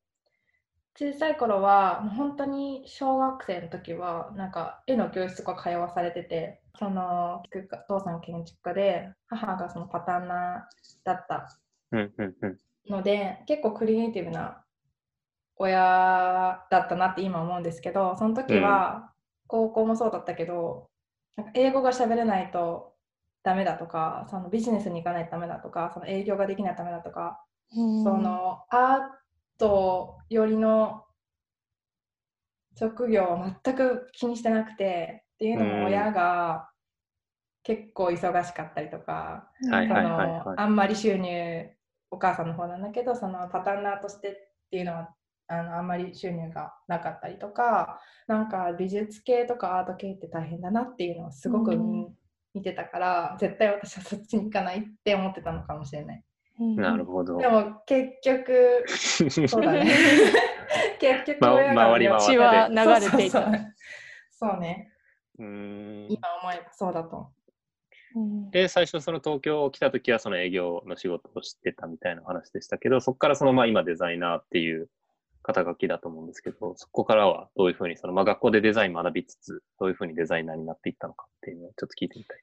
[0.98, 7.44] 小さい頃はもう本当に小学生の時はなんか絵の教室とか通わされててそのお
[7.88, 11.60] 父さん建築家で母がそのパターンナーだった。
[12.89, 14.63] ので結構クリエイティブな
[15.56, 19.12] 親だったなって今思うんですけどその時は
[19.48, 20.89] 高校もそうだったけど、
[21.36, 22.94] なんか英語が喋れないと
[23.43, 27.39] ダメだとかそのビジネスに行かないとダメだとかその営業ができないとダメだとか、
[27.75, 28.99] うんそのアー
[29.60, 31.04] トよりの
[32.75, 36.69] 職業を全く気にしてなくてっていうのも親が
[37.63, 41.69] 結構忙しかったりとか、そのあんまり収入
[42.10, 44.34] お母さんの方なんだけどそのパターンナーとしてっ
[44.71, 45.10] ていうのは
[45.47, 52.13] あのあんまり収入がなかったりとかなんか美術系とかアート系って大変だなっていうのをすごく見,、うん
[52.53, 56.23] 見てたから絶対私はそっちに行かないって思ってたのかもしれない。
[56.59, 56.75] うん。
[56.75, 57.38] なるほど。
[57.38, 58.85] でも結局
[59.47, 59.91] そうだね。
[60.99, 63.43] 結局ま親が血は流れていた。
[63.43, 63.73] そうそうそう。
[64.31, 64.91] そうね。
[65.38, 66.07] うーん。
[66.09, 67.31] 今思えばそうだと。
[68.51, 74.89] で、最初その東京来た時はその営業の仕事をしてたみたいな話でしたけど、そこからそのまあ今デザイナーっていう
[75.41, 82.39] 肩書きだと思うんですけど、そこからはどういうふうにそのまあ学校でデザイン学びつつ、どういうふうにデザイナーになっていったのかっていうのをちょっと聞いてみたい。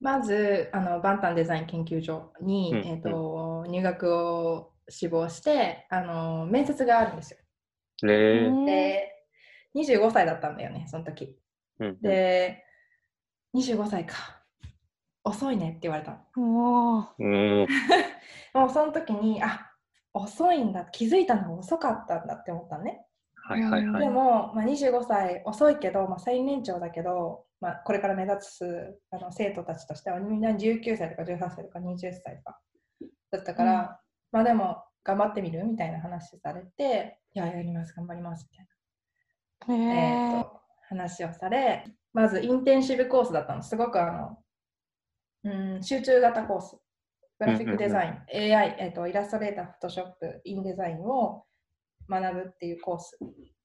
[0.00, 7.38] まずあのバンタンデザイン研究所に、うんえー、と入学を志望してあの面接があるんですよ。
[8.02, 9.12] へーで
[9.76, 11.36] 25歳だったんだよねその時。
[11.80, 12.64] うんで
[13.54, 14.42] 25歳か
[15.24, 16.98] 遅いねって言われたの。
[16.98, 17.24] おーう
[17.64, 17.66] ん。
[18.54, 19.69] もうその時にあ
[20.12, 20.84] 遅いんだ。
[20.86, 23.04] 気づいたのが遅かったんだって思ったのね。
[23.34, 24.02] はいはいはい。
[24.02, 32.60] でも、まあ、25歳遅いけど、まあ、最年長だけど、まあ、これから目立つあの生徒たちとしてはみんな19歳とか18歳とか20歳とか
[33.30, 33.88] だったから、うん。
[34.32, 35.64] まあでも頑張ってみる？
[35.64, 38.56] みたいな話されていややります頑張りますみ
[39.66, 43.62] たいへな、えーーと話をされまずインテンシブコースだったの。
[43.62, 44.38] すごくあの
[45.44, 46.76] うん集中型コース
[47.40, 51.44] グラフィックデザイン、AI、えー、とイラストレーターフォトショップインデザインを
[52.08, 53.18] 学ぶっていうコース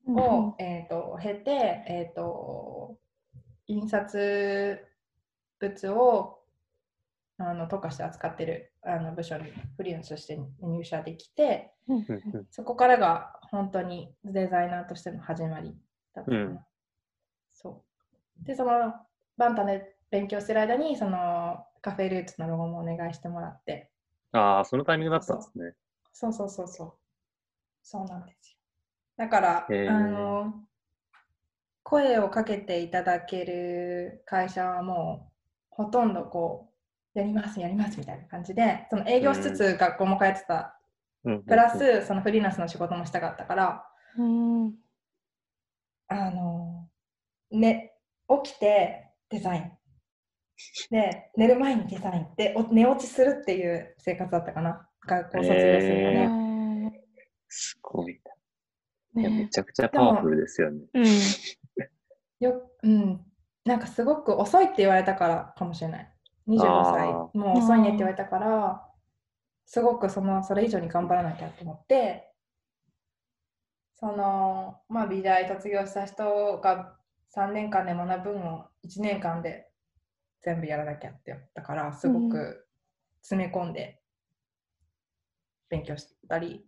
[0.07, 1.51] うんを、えー、と経て、
[1.87, 2.97] えー、と
[3.67, 4.79] 印刷
[5.59, 6.39] 物を
[7.37, 12.03] あの特化して扱ってるあの部署にフリーランスとして入社できてうんうん。
[12.33, 15.75] うんそこからが本当にデザイナーとしての始まり
[16.13, 16.59] だったかな、うん。
[17.53, 17.83] そ
[18.41, 18.45] う。
[18.45, 18.93] でその
[19.37, 23.91] バンタで勉強してる間にそのカフェルーツのロゴもお願いしてもらって
[24.31, 25.73] ああ、そのタイミングだったんですね。
[26.13, 26.93] そうそうそうそう。
[27.83, 28.57] そうなんですよ。
[29.17, 30.53] だから、へーあの、
[31.83, 35.33] 声をかけていただける会社はもう、
[35.69, 36.73] ほとんどこ
[37.15, 40.79] う、やります、やりますみたいな感じで、その営業しつつ学校も通ってた、
[41.23, 43.85] うんプラ、ス、そのフリーランスの仕事もしたかったから、
[44.17, 44.73] うん
[46.07, 46.89] あの、
[47.51, 47.93] ね、
[48.43, 49.84] 起きてデザイン。
[50.89, 54.87] で、寝る前にデザインで、お寝落ちするっていう生活だったかな。
[55.07, 56.27] 学校卒業するのへ
[56.89, 57.01] ね。
[57.49, 58.13] すごい。
[58.13, 60.85] いねや、めちゃくちゃパワフルですよね。
[60.93, 61.05] うん
[62.39, 63.25] よ、うん、
[63.63, 66.11] なんかすごく遅いって言われたからかもしれない。
[66.47, 68.87] 25歳、もう遅いねって言われたから、
[69.65, 72.31] すごくそのそれ以上に頑張らなきゃと思って、
[73.95, 76.97] その、まあ、美大卒業した人が
[77.35, 79.67] 3年間で学ぶ分を1年間で
[80.45, 82.67] 全部やらなきゃって思ったから、すごく
[83.21, 83.99] 詰め込んで
[85.69, 86.63] 勉強したり、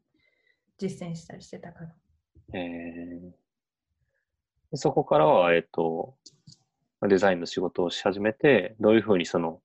[0.80, 1.96] 実践したりしてたから。
[2.54, 3.32] えー。
[4.72, 6.16] でそこからは、えっと、
[7.08, 9.62] デザインの仕事をし始めて、どういうふうにその、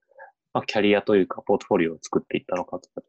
[0.53, 3.07] まあ、キャリアというか、ポートフォリオを作っていったのかとか。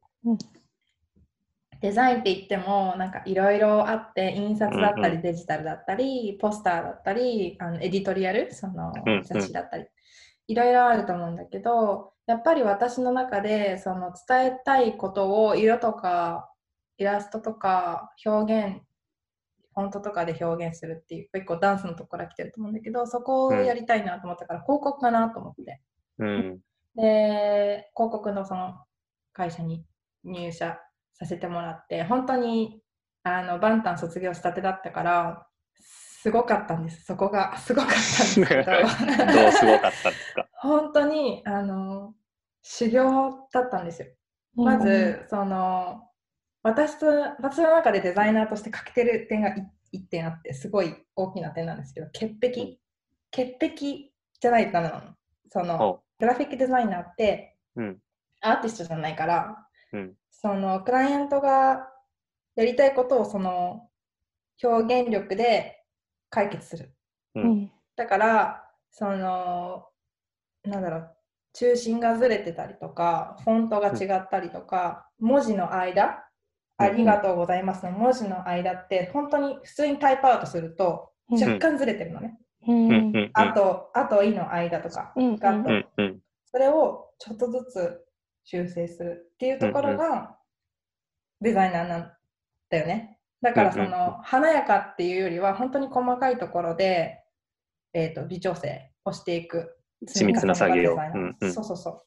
[1.81, 9.23] デザインって言ってもなんかいろいろあって印刷だったうんうりデジタルだったり、ポスターだったりあのエディトリアルそのうんうん。
[9.23, 9.85] 雑誌だったり、
[10.47, 16.49] いろいろあると思うんだけどやっぱり私の中でその伝えたいことを色とか
[16.97, 18.81] イラストとか表現
[19.75, 25.81] フォントとかで表現するっていう結構ダンスのとこから来てると思うんだけどそこをやりたいなと思ったから、広告かなと思って
[26.19, 26.59] うん。
[26.95, 28.75] で広告のその
[29.33, 29.83] 会社に
[30.23, 30.79] 入社
[31.13, 32.83] させてもらって本当に
[33.23, 35.47] あのバンタン卒業したてだったから
[36.23, 37.03] すごかったんです。
[37.03, 38.63] そこがすごかったんですけど。
[38.63, 38.71] ど
[39.49, 40.47] うすごかったんですか？
[40.53, 42.15] 本当にあの
[42.61, 44.07] 修行だったんですよ。
[44.55, 46.09] まず、その
[46.61, 47.07] 私と
[47.41, 52.77] 私の中でデザイナーとして欠けてる点がい一点あってすごい大きな点なんですけど潔癖。
[53.29, 53.75] 潔癖
[54.39, 55.15] じゃないとダメなの。
[55.49, 58.01] そのほグラフィックデザイナーってうん。
[58.39, 60.15] アーティストじゃないからうん。
[60.31, 61.89] そのクライアントが
[62.55, 63.89] やりたいことをその
[64.63, 65.82] 表現力で
[66.33, 66.95] 解決する
[67.35, 67.41] う。
[67.41, 69.85] うんんだからその
[70.63, 71.15] なんだろう
[71.53, 76.25] 中心がずれてたりとかフォントが違ったりとか、文字の間
[76.77, 82.91] ありがとうございますの文字の間って本当に普通にタイプアウトするとうん若干ずれてるのね、うんうん。
[82.91, 83.29] うん。
[83.33, 85.85] あとあといの間とかうんがあってうん。
[85.97, 86.19] うん。
[86.45, 88.05] それをちょっとずつ
[88.43, 90.35] 修正するっていうところが
[91.41, 92.11] デザイナーなん
[92.69, 93.19] だよね。
[93.43, 97.19] だからその華やかっていうよりは本当に細かいところで、
[97.93, 99.77] えー、と微調整をしていく
[100.07, 102.03] 緻密な作業うんうんそうそうそう。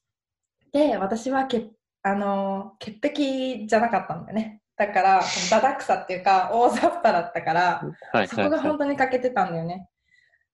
[0.72, 1.70] で私はけ
[2.03, 4.62] あのー潔癖じゃなかったんだよね。
[4.77, 8.29] だからダダ臭っていうか大雑把だったからはい。
[8.29, 9.88] そこが本当に欠けてたんだよね。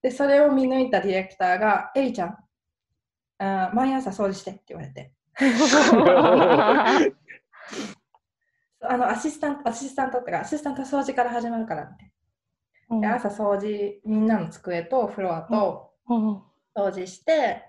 [0.03, 2.37] で、それを見抜いたディレクターが、エリちゃん、
[3.39, 5.13] あー毎朝掃除してって言われて、
[8.83, 12.13] あのアシスタント、アシスタントってか、アシスタント掃除から始まるからって。
[13.01, 16.43] で朝掃除、みんなの机とフロアとうん
[16.77, 17.63] 掃除して、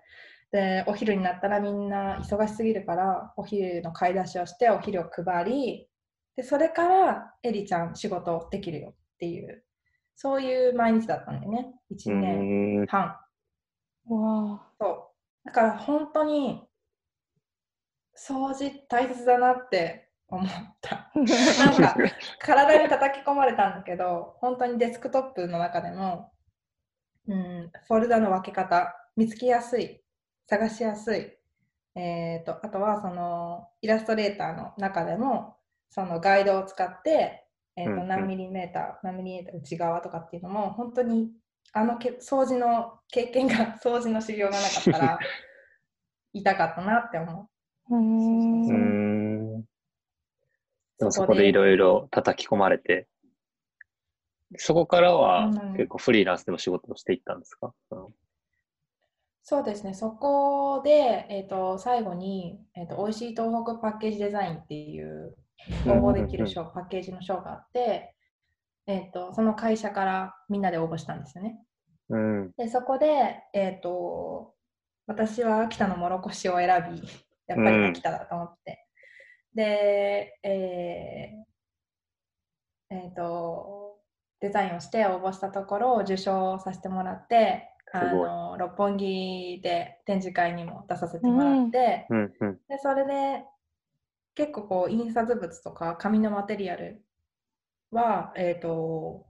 [0.51, 5.87] で、お昼になったらみんな忙しすぎるから、お昼の買い出しをして、お昼を配り、
[6.35, 9.63] で、それからエリちゃん仕事できるよっていう、
[10.15, 11.73] そういう毎日だったんだよね。
[11.89, 12.85] う1年ん。
[12.87, 13.17] 半。
[14.09, 15.11] わそ
[15.45, 15.47] う。
[15.47, 16.67] だから本当に、
[18.15, 20.02] 掃除大切だなって
[20.35, 20.49] 思っ
[20.81, 21.11] た。
[21.15, 21.95] なんか、
[22.39, 26.31] 体に叩き込まれたんだけど、本当にデスクトップの中でも、
[27.27, 30.03] うん、フォルダの分け方、見つけやすい、
[30.47, 31.37] 探しやすい、
[31.95, 35.57] えー、とあとはそのイラストレーターの中でも
[35.89, 37.43] そのガイドを使って
[37.75, 41.31] えーとうんうん何ミリメーター、何ミリメーター内側とかっていうのも、本当に
[41.71, 45.19] あのけ掃除の経験が、 掃除の修行がなかったら、
[46.33, 47.49] 痛かったなって思
[47.89, 47.95] う。
[47.95, 49.32] うーんうーん。
[51.03, 53.07] でもそそこでいろいろ叩き込まれて、
[54.57, 55.73] そこからはうん。
[55.73, 58.07] 結構フリーランスでも仕事をしていったんですか、うん。
[59.43, 65.35] そうですね、そこで、えー、と最後に、えーと、美味しい東北パッケージデザインっていう
[65.87, 68.15] 応募できる賞、パッケージの賞があって、
[68.87, 71.59] えー、とその会社からみんなで応募したんですよね。
[72.09, 72.51] うん。
[72.57, 74.53] で、そこで、えー、と
[75.07, 77.01] 私は秋田のもろこしを選び、
[77.47, 78.82] やっぱり秋田だと思って。
[79.55, 83.97] で、えーえーと、
[84.39, 92.33] デザインをして応募したところ、受賞させてもらって、あの六本木で展示会にも出させてもらって、うん。
[92.39, 92.59] うん。
[92.67, 93.45] でそれで
[94.35, 97.03] 結構こう印刷物とか紙のマテリアル
[97.91, 99.27] は、えー、と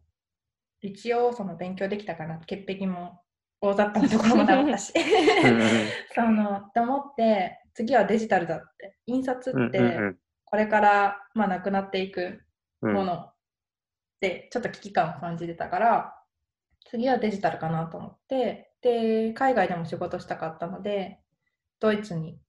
[0.82, 3.19] 一応その勉強できたかな潔癖も
[3.59, 4.93] 大雑把なところもなかったし
[6.15, 9.67] そのと思って次はデジタルだって印刷うん。
[9.67, 10.17] ってうん。
[10.45, 12.41] これから、まあ、なくなっていく
[12.82, 12.93] うん。
[12.93, 13.34] ものっ
[14.19, 16.15] てちょっと危機感を感じてたから
[16.86, 21.19] 次はデジタルかなと思ってで海外でも仕事したかったので
[21.80, 22.39] ドイツに、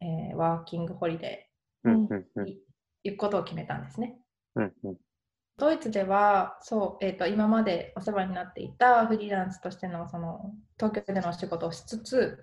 [0.00, 1.50] えーワーキングホリデ。
[1.84, 2.58] ーに
[3.04, 4.18] 行くことを決めたんですね。
[5.56, 12.38] ドイツではそう、えー、と今までお世話になっていたフリーランスとしてのその東京でのお仕事をしつつ。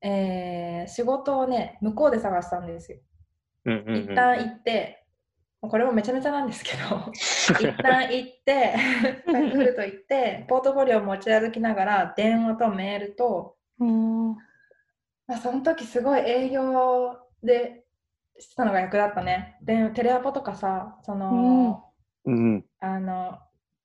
[0.00, 2.98] えー仕事をね向こうで探したんですよ。
[3.66, 3.84] うん。
[3.86, 3.96] うん。
[3.96, 5.04] 一旦行って、
[5.60, 8.76] これもめちゃめちゃなんですけど 一旦行って
[9.24, 14.28] フランクフルト行ってポートフォリオを持ち歩きながら電話とメールと、うん
[15.26, 17.84] まあ、その時すごい営業で
[18.38, 19.58] してたのが役立ったね。
[19.62, 21.84] でテレアポとかさその、
[22.24, 22.64] うん。
[22.78, 23.38] あの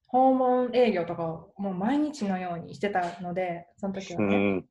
[0.08, 4.66] 訪問営業とかをもう毎日のようにしてたのでその時はうね、ん。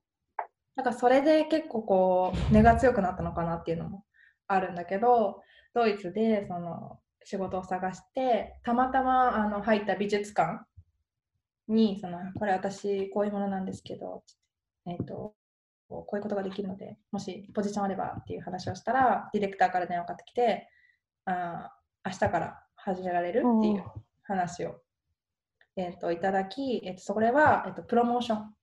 [0.76, 4.04] なんかそれで結構こう根が強くなったのかなっていうのも
[4.46, 5.42] あるんだけど
[5.74, 10.64] ドイツでその仕事を探してたまたまあの入った美術館
[11.68, 14.24] にそのこれ私こういうものなんですけど、
[14.86, 15.34] えっと
[15.88, 20.68] こういうことができるのでもしポジションあればっていう話をしたらディレクターから電話かかってきて
[21.26, 23.84] あー明日から始められるっていう
[24.22, 24.80] 話を、
[25.76, 28.54] えっといただき、えっとそれは、えっとプロモーション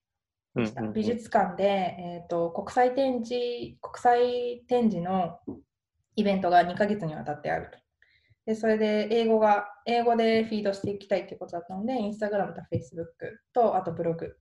[0.56, 5.40] 美術館で、えー、と国際展示国際展示の
[6.16, 7.78] イベントが2ヶ月にわたってあると。
[8.46, 14.36] でそれで英語が英語でフィードしていきたいということだったので、インスタグラムとフェイスブックとあとブログ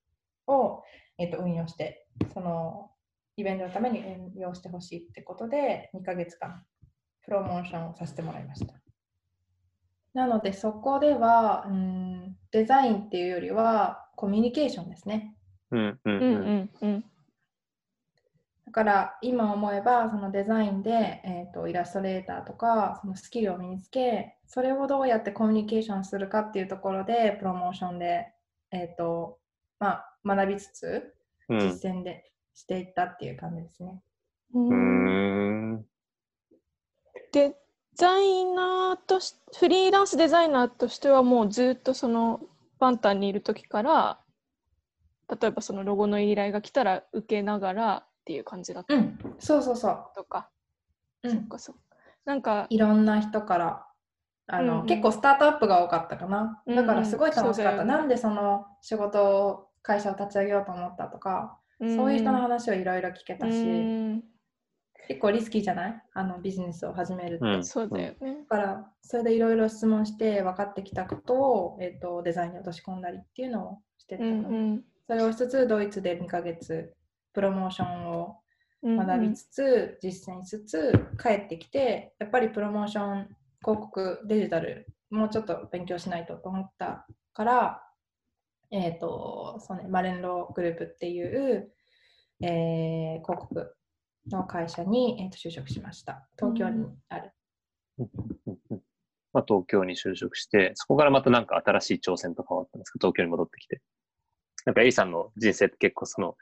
[0.46, 0.82] を、
[1.18, 2.90] えー、と運用して、その
[3.36, 6.64] イベントのために運用してほしいってことで、2ヶ月間
[7.22, 8.74] プロモーションをさせてもらいました。
[10.14, 15.36] なのでそこではうんデザインっていうよりはコミュニケーションですね。
[15.70, 16.00] うん。
[16.04, 16.10] う。
[16.10, 17.04] んうん。
[18.66, 20.90] だから今思えばそのデザインで、
[21.24, 28.26] えー、とイラストレーターとかそのスキルを身につけそれをどうやってコミュニケーションするかっていうところでプロモーションで、
[28.70, 29.38] えーと
[29.78, 31.14] まあ、学びつつ。
[31.48, 34.00] 実践でしていったっていう感じですね。
[34.54, 35.84] うん。
[37.32, 37.54] デ
[37.94, 42.40] ザイナーとしフリーランスデザイナーとしてはもうずっとその
[42.78, 44.18] バンタンにいる時から
[45.28, 48.94] 例えばそのロゴの依頼が来たら受けながらっていう感じだった。
[48.94, 50.04] うん、そうそうそう。
[50.14, 50.50] とか、
[51.22, 51.96] うん、そっかそっか。
[52.24, 52.66] なんか。
[52.70, 53.86] いろんな人から
[54.46, 54.86] あの、うんうん。
[54.86, 56.62] 結構スタートアップが多かったかな。
[56.66, 56.86] うんうん。
[56.86, 57.54] だからすごい楽しかった。
[57.54, 57.84] そうだよね。
[57.84, 63.64] なんでその仕事を会社を立ち上げようと思ったとか、そういう人の話をいろいろ聞けたし、う
[64.16, 64.24] ん。
[65.06, 66.02] 結構リスキーじゃない？
[66.12, 67.44] あのビジネスを始めるって。
[67.44, 67.64] うん。
[67.64, 68.38] そうだよね。
[68.50, 76.92] だからそれでいろいろ質問して分かってきたことを、えー、とデザインに落とし込んだりっていうのをしてたうの、んそれをしつつドイツで2ヶ月
[77.32, 78.36] プロモーションを
[78.84, 83.28] 学びつつ、実践しつつ帰ってきてやっぱりプロモーション
[83.62, 87.82] 広告デジタルもうちょっと勉強しないとと思ったから、
[88.70, 91.72] えーとそうね、マレンローグループっていう、
[92.42, 93.74] えー広告
[94.30, 96.28] の会社に、えー、と就職しました。
[96.38, 97.32] 東京にある。
[99.32, 101.46] まあ、東京に就職して、そこからまたなん。
[101.46, 102.80] か新しい挑戦とかはあったん。
[102.80, 103.80] ですか東京に戻ってきて。
[104.68, 106.36] なんかエリさんの人生って結構その、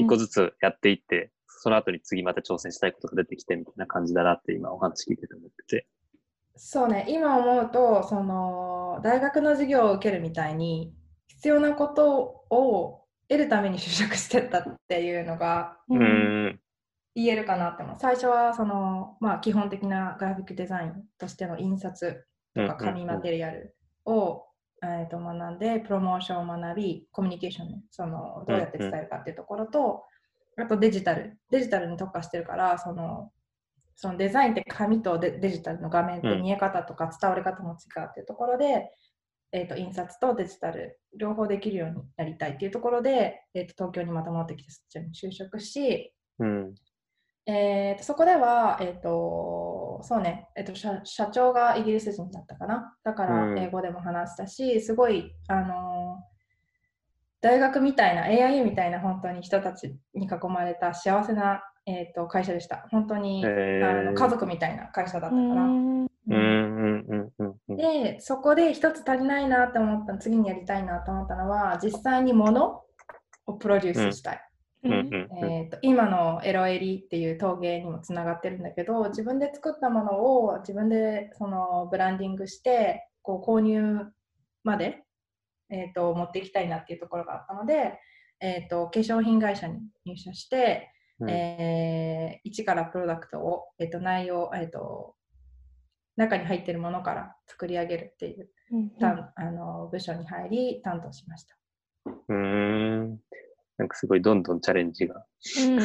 [0.00, 5.86] 一個ずつやっていって、その後に次また挑戦したいことが出てきてみたいな感じだなって今お話聞いてて思ってて。
[6.56, 10.92] そうね、今思うと、その大学の授業を受けるみたいに、
[11.28, 16.60] 必要なことを得るために就職してったっていうのがうん。
[17.14, 17.96] 言えるかなって思う。
[18.00, 22.24] 最初はその、まあ、基本的なグラフィックデザインとしての印刷
[22.56, 24.49] とか紙マテリアルを、
[24.82, 30.04] えー、と学んで、プロモーションを学び、コミュニケーションね、そのどうやって伝えるかっていうところと、
[30.58, 31.38] あとデジタル。
[31.50, 33.30] デジタルに特化してるから、その
[34.00, 38.90] そのデザインって紙とデデジタルの画面ってうん見え方とか伝わり方も違うっていうところで、
[39.52, 46.74] えー、と印刷とデジタル両方できるようになりたいっていうところで、えー、と東京にまた戻ってきてそっちに就職し、うん。
[47.44, 50.48] えー、とそこでは、えーとそうね。
[50.56, 52.96] えー、と社社長がイギリス人だったかな。
[53.04, 53.54] だかうん。
[53.54, 56.30] ら英語でも話したし、すごい、あのー
[57.42, 62.86] 大学みたいな AIU みたいな本当に人たちに囲まれた幸せな、えー、と会社でした。
[62.90, 64.00] 本当に、へー。
[64.00, 66.02] あの家族みたいな会社だったから、うん。
[66.02, 66.08] うん。
[66.28, 67.76] うんうんうんうん。
[67.76, 72.82] でそこで一つ足りないなって思った次にやりたいなと思ったのは実際に物
[73.46, 74.49] をプロデュースしたい、うんうんうん
[74.82, 84.06] えー、と今のエロエリっていう陶芸にもつながってるんだけど自分で作ったものを自分でそのブランディングしてこう購入
[84.64, 85.02] まで、
[85.68, 87.98] えー、と持っていきたいなっていうところがあったので、
[88.40, 95.14] えー、と化粧品会社に入社して、うんえー一からプロダクトを、えー、と内容、えー、と
[96.16, 101.56] 中に入っているものから作り上げるっていううん担あの部署に入り担当しました。
[102.06, 103.18] うーん。
[103.80, 105.24] なんかすごいどんどんチャレンジが
[105.58, 105.78] うん。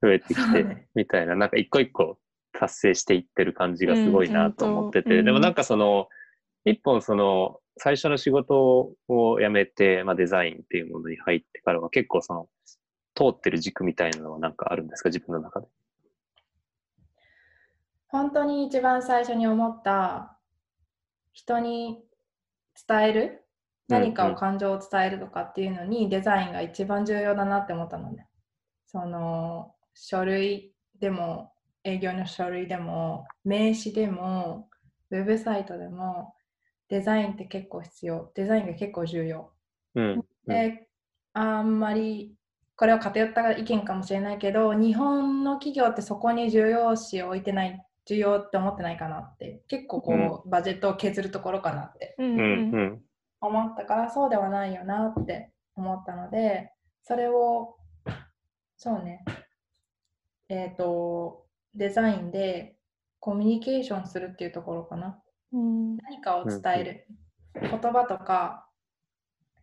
[0.00, 2.18] 増えてきてみたいな、なんか一個一個
[2.58, 5.24] 達成していってる感じがすごいなと思ってて、うん。
[5.26, 6.08] でもなんかその、
[6.64, 12.48] 一本その、最初の仕事を辞めて、まあ、デザインっていうものに入ってからは結構その、
[13.14, 15.66] 通ってる軸みたいなのはなんかあるんですか自分の中で？
[18.08, 20.38] 本当に一番最初に思った
[21.32, 22.02] 人に
[22.88, 23.45] 伝える
[23.88, 28.26] 何かを感情を伝えるとかっていうのにデザインが一番重要だなって思ったのね。
[28.86, 31.52] その書類でも
[31.84, 34.68] 営業の書類でも名刺でも
[35.10, 36.34] ウェブサイトでも
[36.88, 38.30] デザインって結構必要。
[38.34, 39.52] デザインが結構重要。
[39.94, 40.04] うん。
[40.04, 40.24] うん。
[40.46, 40.88] で
[41.32, 42.34] あんまり
[42.76, 49.62] これは偏った意見かもしれないけど日本の企業ってそこに重要視を置いてない重要って思ってないかなって。
[49.68, 52.14] 結構こう、バジェットを削るところかなって。
[52.18, 52.34] うん。
[52.34, 53.02] うんうん
[53.40, 56.72] 思ったからそうではないよなって思ったので
[57.02, 57.76] それを
[58.76, 59.24] そうね。
[60.48, 62.76] えっ、とデザインで
[63.20, 65.18] コミュニケーションするっていうところかな。
[65.52, 65.96] うん。
[65.96, 67.06] 何かを伝える、
[67.54, 68.68] 言葉とか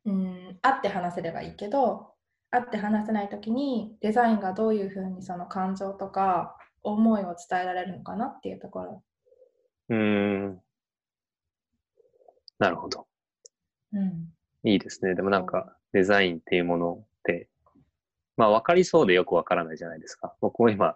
[0.05, 2.13] うん会って話せればいいけど
[2.49, 9.03] 会って話せない時にデザインがどういうふうにその感情とか思いを伝えられるのかなっていうところ、
[9.89, 10.61] うーん。
[12.59, 13.07] なるほど。
[13.93, 15.15] うん、いいですね。
[15.15, 17.47] でもなんかデザインっていうものって、
[18.37, 20.35] まあ分かりそうでよく分からないじゃないですか。
[20.41, 20.95] 僕も今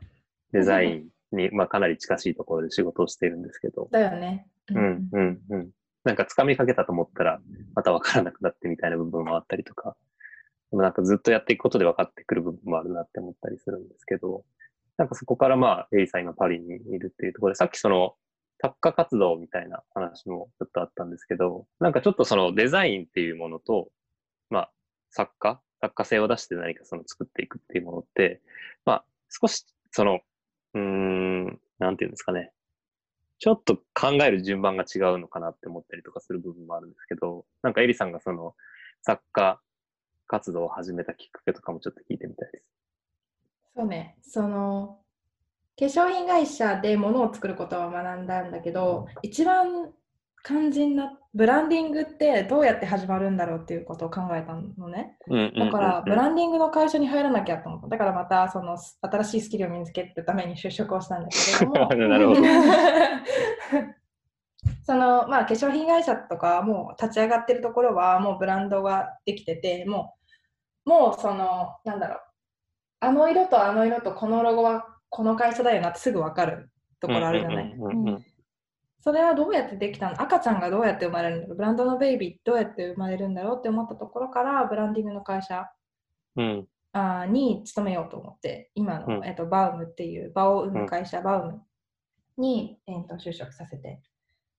[0.52, 4.48] デザインに、まあ、かなり近しいところで仕事をしているんですけど、だよね。
[4.70, 5.70] うん、うん、うん。
[6.04, 7.42] なんか掴みかけたと思ったら、
[7.76, 9.96] また分からなくなってみたいな部分もあったりとか、
[10.72, 14.44] でもなんかずっとやっていくことで分かってくる部分もあるなって思ったりするんですけど、
[14.98, 18.16] なんかそこからまあ、エイさん今パリにいるっていうところで、さっきその、
[18.60, 23.90] 作家活動みたいな話もちょっとあったんですけど、なんかちょっとそのデザインっていうものと、
[24.50, 24.72] まあ、
[25.12, 28.42] 作家、作家性を出して何かその作っていくっていうものって、
[28.86, 30.22] まあ、少しその、
[30.74, 32.52] うーん、なんていうんですかね。
[33.40, 38.56] ちょっと考える順番が違うのかなって思ったりとかする部分もあるんですけど、なんかエリさんがその
[39.04, 39.62] 作家
[40.26, 42.66] 活動を始めたきっかけとかもちょっと聞いてみたいです。
[43.76, 45.00] そうね、その
[45.80, 49.92] 化粧品会社で物を作ることは学んだんだけど、一番
[50.44, 55.18] 肝心なブランディングってどうやって始まるんだろうっていうことを考えたのね。
[55.56, 57.88] だから、ブランディングの会社に入らなきゃと思った。
[57.90, 61.88] だからまたその新しいスキルを身につけるために就職をしたんだけれども。
[62.10, 62.42] なるほど
[64.84, 70.16] そのまあ化粧品会社とかもう立ち上がってるところはもうブランドができてても
[70.86, 72.20] うもうそのなんだろう
[73.02, 77.74] あの色とあの色とこのロゴはこの会社だよなってすぐ分かるところあるじゃない。
[77.74, 78.26] うんうんうん
[79.00, 80.22] それはどうやってできたの？
[80.22, 85.70] 赤ちゃんがどうやって生まれるんだろうブランドのベイビーどうやって生まれるんだろうって思ったところからブランディングの会社
[86.36, 89.26] うんあーに勤めようと思って今の、うん。
[89.26, 91.62] えっとバウムっていう場を生む会社、バウム
[92.38, 94.02] に、えー、と就職させて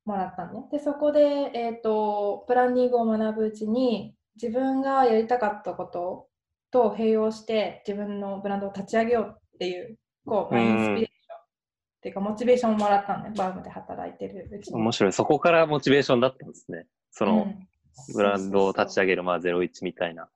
[0.06, 0.68] もらったのね。
[0.72, 6.28] でそこで、えー、とブランディングを学ぶうちに自分がやりたかったこと
[6.70, 9.98] と併用して自分のブランドを立ち上げようっていう
[10.28, 10.82] こう、まあ、イうん。
[10.82, 11.36] ンスピレーション。
[11.36, 14.48] っていうかモチベーションをもらったのねバウムで働いてる。
[14.52, 14.74] うちに。
[14.74, 15.12] 面白い。
[15.12, 16.86] そこからモチベーションだったんですね。
[17.10, 17.68] その、うん。
[18.14, 20.28] ブランドを立ち上げげる、まあ、01みたいな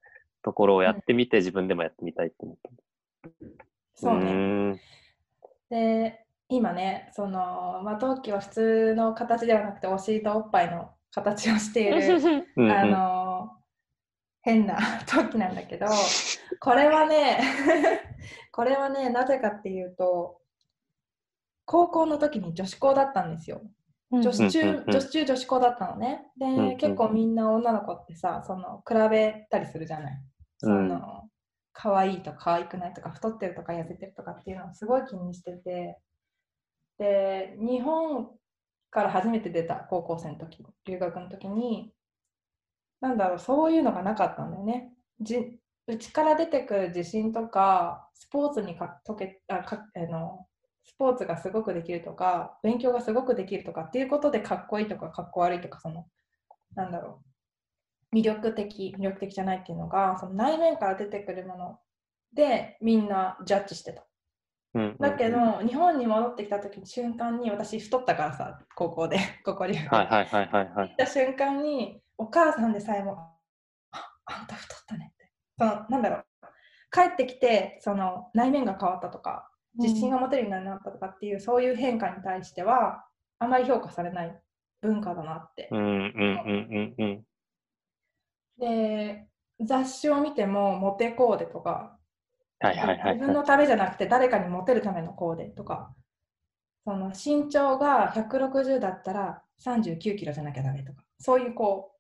[0.43, 2.71] ところをやってみて、自分でもやってみたいって思った。
[3.95, 4.25] そうね。
[4.25, 4.81] ーん。
[5.71, 6.19] で
[6.49, 12.21] 今ねその、まあ、陶器は普通の形ではなくてお尻とおっぱいの形をしている
[12.57, 12.71] うんうん。
[12.71, 13.51] あの
[14.43, 14.77] 変な
[15.07, 15.87] 陶器なんだけど
[16.61, 17.39] これはね
[18.53, 20.39] これはねなぜかっていうと
[21.65, 23.63] 高校の時に女子校だったんですよ。
[24.13, 26.27] 女子中、女子中女子校だったのね。
[26.39, 30.23] で、んうん結構みんな女の子ってさその比べたりするじゃない。
[30.59, 31.31] その、
[31.73, 35.99] 可愛いとか可愛くないとか太ってるとか痩せてるとかっていうのをすごい気にしてて。
[36.99, 38.29] で日本
[38.91, 41.91] から初めて出た高校生の時留学の時に
[43.01, 44.93] なんだろうそういうのがなかったんだよね。
[45.21, 50.47] じうちから出てくる自信とかスポーツにかとけあかあの
[50.85, 56.07] スポーツがすごくできるとか勉強がすごくできるとかっていうことでかっこいいとかかっこ悪いとかその
[56.75, 57.23] なんだろ
[58.13, 61.79] う魅力的魅力的じゃないっていうのがその内面から出てくるもの
[62.33, 64.03] でみんなジャッジしてた。
[64.75, 69.95] うんうんだけど、日本に戻ってきた時の瞬間に私太ったからさ高校で 高校留学。
[69.95, 70.89] はいはいはいはいはい。
[70.89, 70.97] 行っ。
[70.97, 73.37] た瞬間にお母さんでさえも
[73.93, 75.12] 「ああんた太ったね」
[75.63, 76.25] そのなんだろう。
[76.91, 79.49] 帰ってきてその内面が変わったとか
[79.79, 83.07] 自信が持てるようになったとかっていう、そういう変化に対しては
[83.39, 84.43] あまり評価されない
[84.83, 85.69] 文化だなって。
[85.71, 87.23] うんうんうんうんうん。
[88.59, 89.27] で
[89.65, 91.97] 雑誌を見てもモテコーデとか
[92.59, 95.95] はいはいはい自分はのためじゃなくて誰かにモテるためのコーデとか
[96.85, 101.93] その身長が160だったら39キロじゃなきゃダメとかそういうこ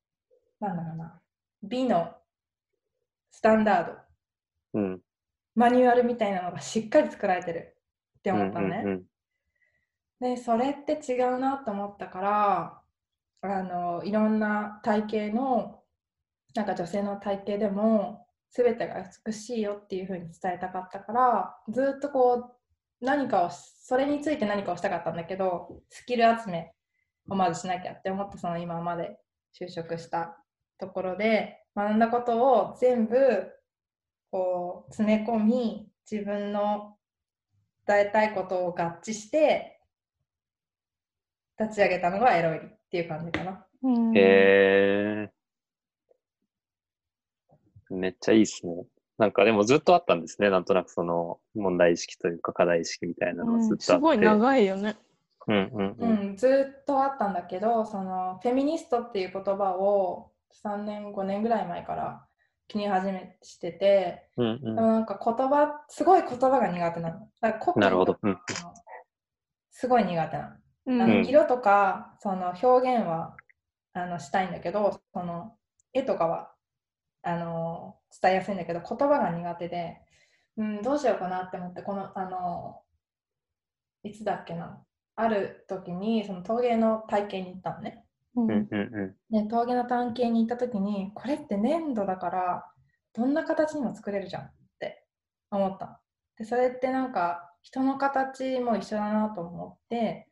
[0.60, 1.20] うなんだろうな
[1.62, 2.12] 美の
[3.32, 3.96] スタンダードい。
[4.74, 5.00] うん。
[5.54, 7.76] マニュアルみたいなのがしっかり作られてる
[8.18, 9.02] って思ったのね、うんうん
[10.22, 12.80] でそれって違うなと思ったから
[13.40, 15.80] あのいろんな体型の
[16.54, 26.72] なんか女性の体型でも全てが美しいよっていう風に伝えたかったからずっとこう何かをそれについて何かをしたかったんだけどスキル集め
[27.28, 29.18] をまずしなきゃって思ってその今まで
[29.60, 30.38] 就職した
[30.82, 33.16] ところで学んだことを全部
[34.32, 36.96] こう詰め込み自分の
[37.86, 39.80] 伝えたいことを合致して
[41.60, 42.60] 立ち上げたのがエロいっ
[42.90, 43.64] ていう感じかな。
[43.84, 45.30] うんへえ。
[47.90, 48.84] めっちゃいいっすね。
[49.18, 50.50] なんかでもずっとあったんですね。
[50.50, 53.84] なんとなくその問題意識というか課題意識みたいなのがずっとあって。
[53.84, 54.96] すごい長いよね。
[55.46, 56.32] うんうんううん。
[56.32, 60.31] ん、ずっとあったんだけどそのフェミニストっていう言葉を
[60.64, 62.26] 3年5年ぐらい前から
[62.68, 67.28] 気に始めしててうんうでもなんか言葉すごい言葉が苦手なの。
[67.40, 68.18] だからなるほど。
[68.22, 68.38] うん。
[69.70, 70.48] すごい苦手なの。
[70.86, 73.36] うんあのうん色とかその表現は
[73.92, 75.56] あのしたいんだけどその
[75.92, 76.52] 絵とかは
[77.22, 79.98] あの伝えやすいんだけど言葉が苦手で、
[80.56, 82.80] うん、どうしようかなって思ってこのあの
[84.02, 84.82] いつだっけな
[85.14, 88.01] ある時にその陶芸の体験に行ったのね。
[88.34, 92.66] うんうんうんうで陶芸の体験に行った時にこれって粘土だから
[93.14, 95.04] どんな形にも作れるじゃんって
[95.50, 95.96] 思ったの
[96.38, 100.28] でそれってなんか人の形も一緒だなと思って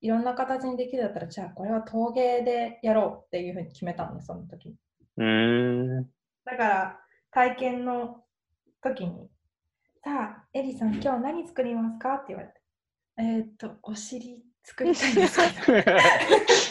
[0.00, 4.76] いろんな形にできるだったらじゃあこれは陶芸でやろうっていうふうに決めたのねその時。
[5.16, 6.04] うーん。
[6.44, 8.22] だから体験の
[8.80, 9.28] 時に
[10.04, 12.54] さあエリさん今日何作りますかって言われて
[13.18, 15.82] えー、っとお尻作りたいんですけど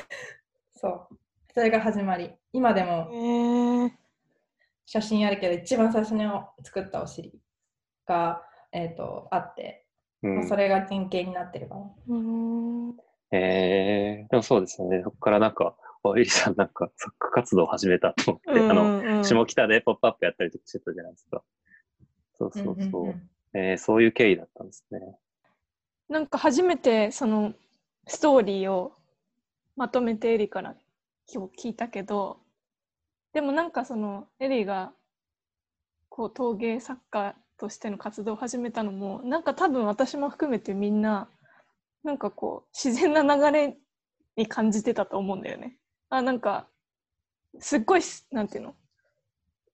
[0.74, 1.18] そう
[1.54, 3.90] それが始まり今でも
[4.86, 6.24] 写真あるけど一番最初に
[6.62, 7.32] 作ったお尻
[8.06, 9.86] が、えー、とあって、
[10.22, 11.76] うんまあそれが原型になってるか
[13.32, 14.26] へえ。
[14.30, 15.00] でもそうですよね。
[15.02, 15.74] そこからなんか、
[16.04, 21.42] おエリさんなんか作家活動を始めたと思って、あの、の下北でポップアップやったりとかしてたじゃないですか。
[22.34, 22.74] そうそうそう。
[22.74, 25.18] うんうんうんえーそういう経緯だったんですね。
[26.08, 27.52] なんか初めてその
[28.06, 28.94] ストーリーを
[29.76, 30.74] まとめてエリから
[31.32, 32.38] 今日聞いたけど
[33.32, 34.92] でもなんかそのエリが
[36.08, 41.28] こう陶芸作家としての活動を始めたのもなんか多分私も含めてみんな
[42.04, 43.76] なんかこう自然な流れ
[44.36, 45.76] に感じてたと思うんだよね。
[46.10, 46.66] あなんか
[47.60, 48.74] すっごいすなんていうの？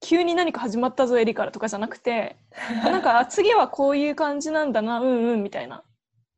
[0.01, 2.36] 急に何か始まったぞエリからとかじゃなくて
[2.84, 5.82] なんかあ次はこういう感じなんだなうんうんみたいな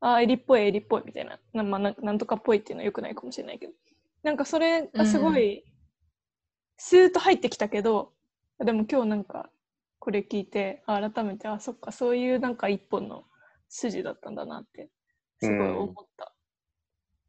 [0.01, 1.39] あエリっぽいエリっぽいみたいな。
[1.53, 3.73] な,、まあ、ななんとかっぽいっていうのはよくないかもしれないけど。
[4.23, 5.63] なんかそれがすごい
[6.77, 8.11] スーッと入ってきたけど、
[8.59, 9.49] でも今日なんか
[9.99, 13.23] これ聞いてあ改めてあそっかそういうなんか一本の
[13.69, 14.89] 筋だったんだなって
[15.39, 16.33] すごい思った。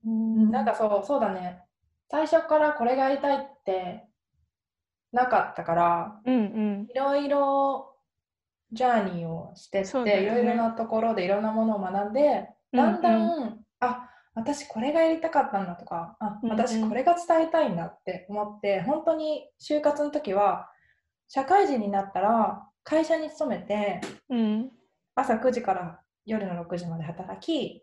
[0.06, 0.50] うん。
[0.50, 1.62] なんかそうそうだね。
[2.10, 4.04] 最初からこれがやりたいって
[5.12, 6.86] なかったからうんうん。
[6.90, 7.94] いろいろ
[8.72, 16.56] ジャーニーをしてって、いろいろなところでいろんなものを学んでだんだん、あ私これがやりたかったんだとかあうんうん。
[16.56, 20.70] 私これが伝えたいんだって思って、本当に就活の時は
[21.28, 24.70] 社会人になったら会社に勤めてうん。
[25.14, 27.82] 朝9時から夜の6時まで働き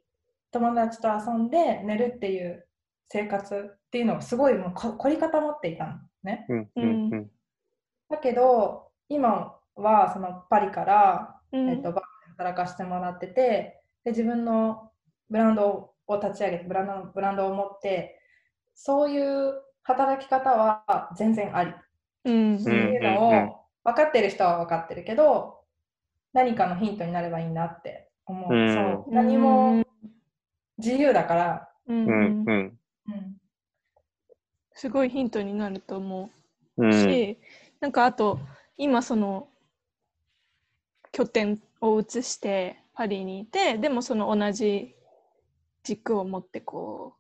[0.52, 2.66] 友達と遊んで寝るっていう
[3.10, 6.46] 生活っていうのをすごいもうこ凝り固まっていたのね。
[6.50, 7.32] うんうんうん。
[8.10, 11.70] だけど今はそのパリから、うん。
[11.70, 12.02] えっと、バーで
[12.38, 14.92] 働かせてもらっててで自分の
[15.30, 18.20] ブランドを立ち上げてブランドのブランドを持って
[18.74, 21.72] そういう働き方は全然あり。
[21.72, 21.74] っ
[22.26, 25.60] うんていうのを分かってる人は分かってるけど
[26.34, 28.54] 何かのヒントになればいいなって思う。
[28.54, 28.76] うん。
[28.76, 29.14] そう。
[29.16, 29.84] 何も
[30.78, 32.06] 自由だから、うん。
[32.06, 32.80] うんうん。
[33.08, 33.38] うん。
[34.74, 36.30] すごいヒントになると思
[36.78, 36.86] う。
[36.86, 36.92] うん。
[36.94, 37.40] し、
[37.80, 38.40] なんかあと
[38.78, 39.48] 今その
[41.12, 44.94] 拠点を移してパリにいてでもその同じ
[45.84, 47.16] 軸を持ってこ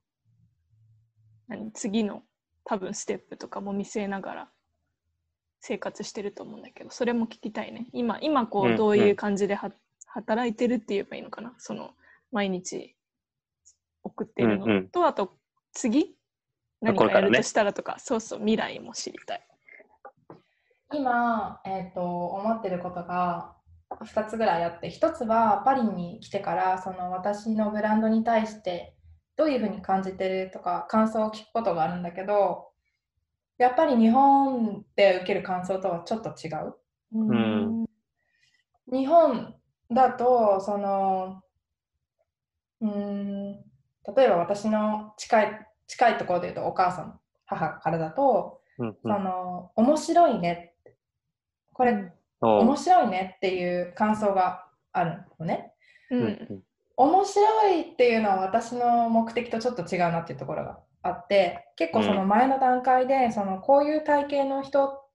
[1.47, 2.23] う何次の
[2.65, 4.49] 多分ステップとかも見据えながら
[5.61, 7.87] 生活してると思うんだけどそれも聞きたいね。
[7.93, 9.71] 今今こうんうどういう感じでは、
[10.05, 11.53] 働いてるって言えばいいのかな。
[11.59, 11.91] その
[12.33, 12.97] 毎日
[14.03, 15.05] 送ってるのと、うんうん。
[15.05, 15.37] あと
[15.71, 16.13] 次？
[16.81, 19.47] 何かやるとしたらとか、そうそう未来も知りたい。
[20.91, 23.55] 今、えー、と思ってることが
[23.89, 28.95] 2つぐらいあって1つはパリに来てからその私のブランドに対して
[29.35, 32.67] どういうふうに感じてるとか感想を聞くことがあるんだけど
[33.57, 36.75] やっぱり日本で受ける感想とはちょっと違う。
[37.33, 37.85] ん。
[38.91, 39.55] 日本
[39.91, 41.41] だとその
[42.81, 43.51] うーん
[44.15, 47.19] 例えば私の近い近いところで言うとお母さん
[47.49, 50.73] 母からだと、うんその面白いね。
[50.79, 50.95] って
[51.73, 55.73] これ、面白いねっていう感想があるのね。
[56.11, 56.23] ううん。
[56.27, 56.63] ん
[56.97, 65.07] 面白いっていうのは私の目的とちょっと違うなっていうところがあって結構その前の段階でそのこういう体型の人っ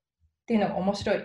[0.47, 1.23] ていうのが面白い。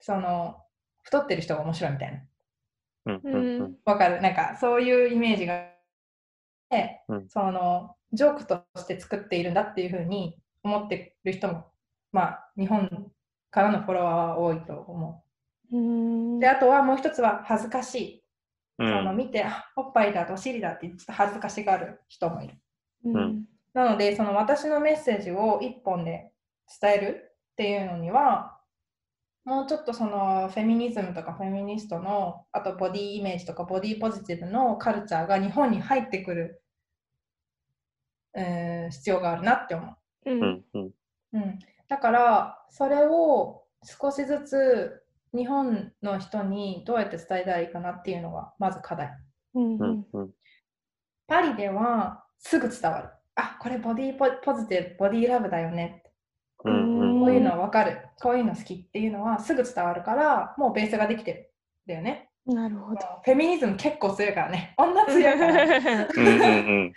[0.00, 0.56] その
[1.02, 3.12] 太ってる人が面白いみたいな。
[3.12, 3.76] うんうんうん。
[3.84, 4.20] わかる？
[4.20, 5.54] なんかそういうイメージが。
[5.54, 5.68] あっ
[6.70, 7.28] て、うん。
[7.28, 11.66] そのジョークとして作っているんだっていうふうに思ってる人も
[12.12, 13.10] まあ日本
[13.50, 15.20] からのフォロワーは多いと思うんう。
[15.70, 18.24] であとはもう一つは恥ずかしい。
[18.78, 22.54] うそのん見てあおっぱいだとお尻だってちょっと恥ずかしがる人もいる。
[23.04, 23.44] うん。
[23.72, 26.32] なのでその私のメッセージを一本で
[26.80, 28.58] 伝えるっていうのには
[29.44, 36.62] もうちょっとそのフェミニズムとかフェミニストのあとボディイメージとかボディポジティブのカルチャーが日本に入ってくる、
[38.34, 39.86] えー必要があるなって思
[40.26, 40.30] う。
[40.30, 40.64] うん。
[41.32, 41.58] うん、
[41.88, 45.02] だからそれを少しずつ
[45.34, 49.10] 日本の人にどうやって伝えたらいいかなっていうのがまず課題。
[49.54, 50.30] うんうんうん
[51.26, 53.08] パリではすぐ伝わる。
[53.36, 56.02] あこれボディポポジティブ、ボディラブだよね。
[56.64, 57.98] うんこういうの分かる。
[58.20, 61.52] こういうの好きっていうのはすぐ伝わるから、もうベースができてる。
[61.86, 62.30] だよね。
[62.46, 63.00] なるほど。
[63.24, 64.74] フェミニズム結構強いからね。
[64.76, 66.08] 女強いから。
[66.16, 66.92] うんうん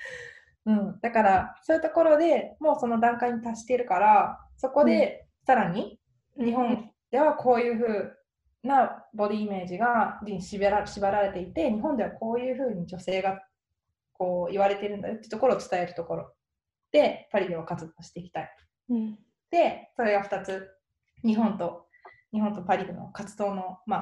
[0.66, 6.00] うん、 だからそういうところでもうその段階に達しているから、そこでさらに
[6.38, 8.18] 日本ではこういうふう
[8.64, 13.42] なボディイメージがに縛ら縛られていて、日本ではこういうふうに女性が
[14.14, 16.34] こう言われてるんだよってところを伝えるところ。
[16.92, 18.50] で、パリでは活動していきたい。
[18.90, 19.20] うん。
[19.52, 20.70] で、それが2つ、
[21.24, 21.88] 日本と
[22.34, 23.98] 日本とパリでの活動の、ま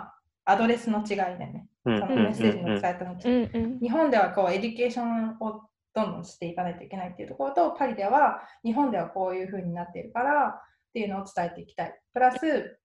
[0.45, 1.67] あ、アドレスの違いだよね。
[1.85, 1.99] うん。
[1.99, 3.79] そのメッセージの伝え方のうん。
[3.79, 5.61] 日本ではこう education を
[5.93, 10.61] どんどんしていかないといけないっていうところと、パリでは日本ではこういうふうになっているからっ
[10.93, 11.99] ていうのを伝えていきたい。
[12.13, 12.79] プラス、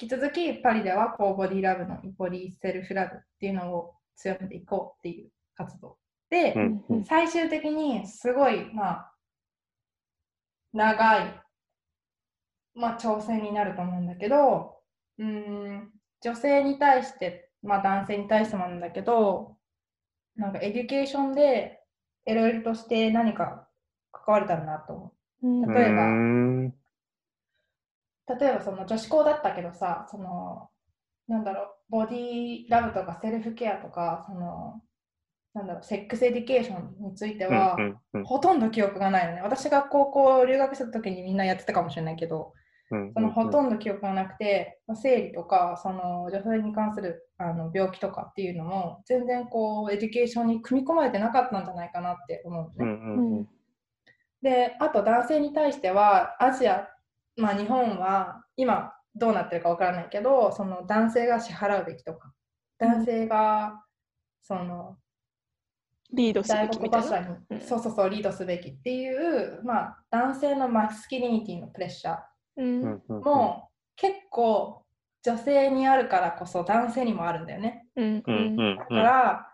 [0.00, 5.96] 引き続きパリではこうボディラブのボディセルフラブっていうのを強めていこうっていう活動。
[6.30, 9.12] で、うんうん最終的にすごい、まあ、
[10.72, 11.40] 長い、
[12.74, 14.76] まあ、挑戦になると思うんだけど、
[15.18, 19.56] うーん、女性に対して、まあ、男性に対してもなんだけど、
[20.36, 21.80] なんか education で
[22.26, 23.68] いろいろとして何か
[24.12, 25.12] 関われたらなと思
[25.42, 25.92] うん例え
[26.68, 26.77] ば。
[28.28, 30.68] 例えばその女子校だったけどさ、その、
[31.28, 34.82] なんだろう、ボディラブとかセルフケアとか、その、
[35.54, 39.42] なんだろう、 sex education については、うんうんほとんど記憶がないのね。
[39.42, 42.52] 私が高校留学した時にみんなやってたかもしれないけど、
[42.90, 52.92] うんそのほとんど記憶がなくて、まあ生理とかその女性に関するあの病気とかっていうのも全然こう education に組み込まれてなかったんじゃないかなって思うのね。
[52.92, 53.48] うんうんうん
[54.42, 56.88] で、あと男性に対してはアジア、
[57.38, 62.32] まあ、日本は今どうなってるかわからないけどその男性が支払うべきとか
[62.78, 63.82] 男性が
[64.42, 64.96] その
[66.12, 67.08] リードす第べきみたいな？
[67.60, 74.82] そうそうそうリードすべきっていう、まあ、男性のマスキリニティのプレッシャーも結構
[75.22, 77.86] 女性にあるからこそ男性にもあるんだよね。
[77.96, 78.56] うんうん。
[78.58, 79.52] うんだから、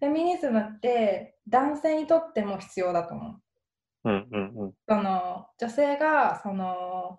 [0.00, 3.38] フェミニズムって男性にとっても必要だと思
[4.04, 4.08] う。
[4.10, 4.72] うんうんうん。
[4.88, 7.18] その女性がその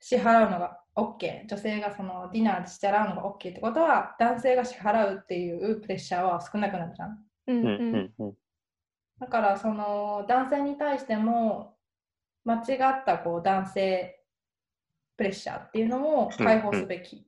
[0.00, 7.18] 支払うのが OK 女性がそのディナーで支払うのが OK ってことは男性が支払うっていうプレッシャーは少なくなるじゃん。
[7.46, 8.14] うんうんうん。
[8.18, 8.34] うん
[9.20, 11.76] だからその男性に対しても
[12.44, 14.18] 間違ったこう男性
[15.18, 17.26] プレッシャーっていうのも解放すべき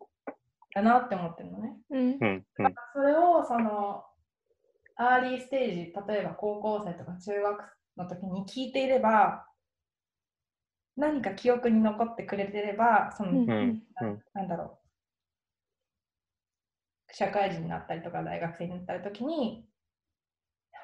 [0.75, 1.99] だなって思ってるのね、うん。
[1.99, 2.45] うんうん。
[2.95, 4.05] それをその
[4.97, 7.63] アーリーステージ例えば高校生とか中学
[7.97, 9.47] の時に聞いていれば
[10.97, 13.83] 何か記憶に残ってくれてればその、うん。
[14.35, 14.49] なん。
[14.49, 14.79] だろう。
[17.15, 19.67] 社会人になったりとか大学生になったり時に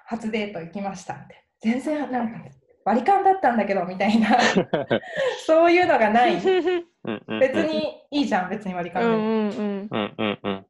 [0.07, 1.45] 初デート行きましたって。
[1.61, 2.39] 全然なんか
[2.85, 4.29] 割り勘だったんだけどみたいな。
[5.47, 6.37] そういうのがない。
[6.37, 6.47] 別
[7.67, 9.89] にいいじゃん別に割り勘で、んうんうん。
[9.91, 10.67] うんうんうん。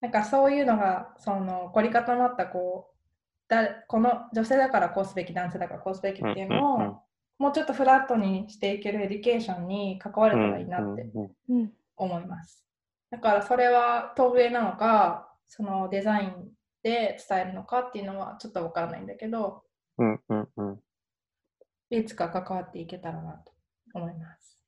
[0.00, 2.97] なんかそういうのがその凝り固まったこう
[3.48, 6.96] だこの女性だからこうすべき男性だからこうすべきっていうのを、うんうんうん
[7.38, 11.08] もうちょっとフラットにしていける education に関われたらいいなって
[11.96, 12.64] 思います。
[13.10, 16.48] だからそれは陶芸なのかそのデザイン
[16.82, 19.62] で伝えるのかっていうのはちょっとわからないんだけど
[19.98, 20.80] うんうんうん
[21.90, 23.52] いつか関わっていけたらなと
[23.94, 24.58] 思います。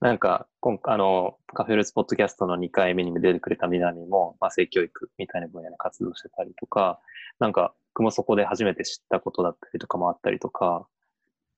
[0.00, 7.00] なんか、今あの、カフェルーツポッドキャストの2回目に出てくれた南も、まあ、性教育みたいな分野の活動してたりとか、
[7.40, 10.86] なんか、僕もそこで初めて知ったことだったりとかもあったりとか、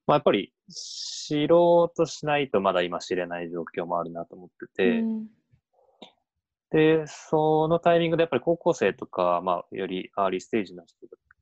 [0.07, 5.27] まあ、やっぱり知ろうとしないとまだ今知れない状況もあるなと思ってて、うん。
[6.71, 10.97] で、そのタイミングでやっぱり高校生とか、まあ、よりアーリーステージの人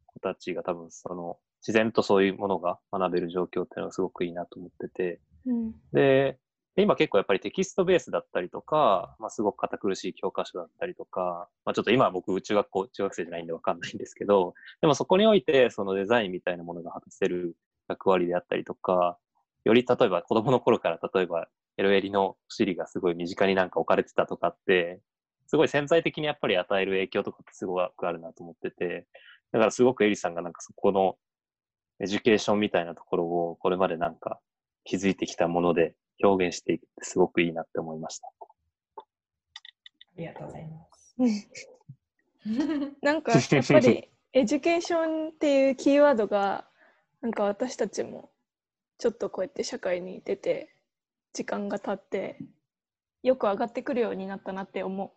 [0.06, 5.72] 子たちが多分、その、自然とそういうものが学べる状況っていうのがすごくいいなと思ってて、うん。
[5.92, 6.41] で、で
[6.76, 17.56] 今結構やっぱりテキストベースだったりとか、まあ、すごく堅苦しい教科書だったりとか、まあ、ちょっと今僕中学校、中学生じゃないんでわかんないんですけど、でもそこにおいてそのデザインみたいなものが果たせる
[17.88, 19.18] 役割であったりとか、
[19.64, 21.46] より例えば子供の頃から例えば
[21.76, 25.00] エロエリのお尻がすごい身近になんか置かれてたとかって、
[25.46, 29.06] すごい潜在的にやっぱり与える影響とかってすごくあるなと思ってて、
[29.52, 31.16] だからすごくエリさんがなんかそこの
[32.00, 34.40] education みたいなところをこれまでなんか
[34.84, 38.28] 気づいてきたもので表現していくってすごくいいなって思いました。
[38.98, 39.02] あ
[40.16, 41.14] りがとうございます。
[41.18, 46.68] うんなんかやっぱり education っていうキーワードが
[47.20, 48.32] なんか私たちも
[48.98, 50.74] ちょっとこうやって社会に出て
[51.32, 52.38] 時間が経って
[53.22, 55.14] よく上がってくるようになったなって思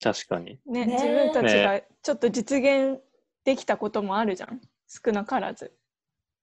[0.00, 0.58] 確かに。
[0.66, 0.72] う。
[0.72, 3.00] ねね自分たちがちょっと実現
[3.44, 5.72] できたこともあるじゃん少なからず。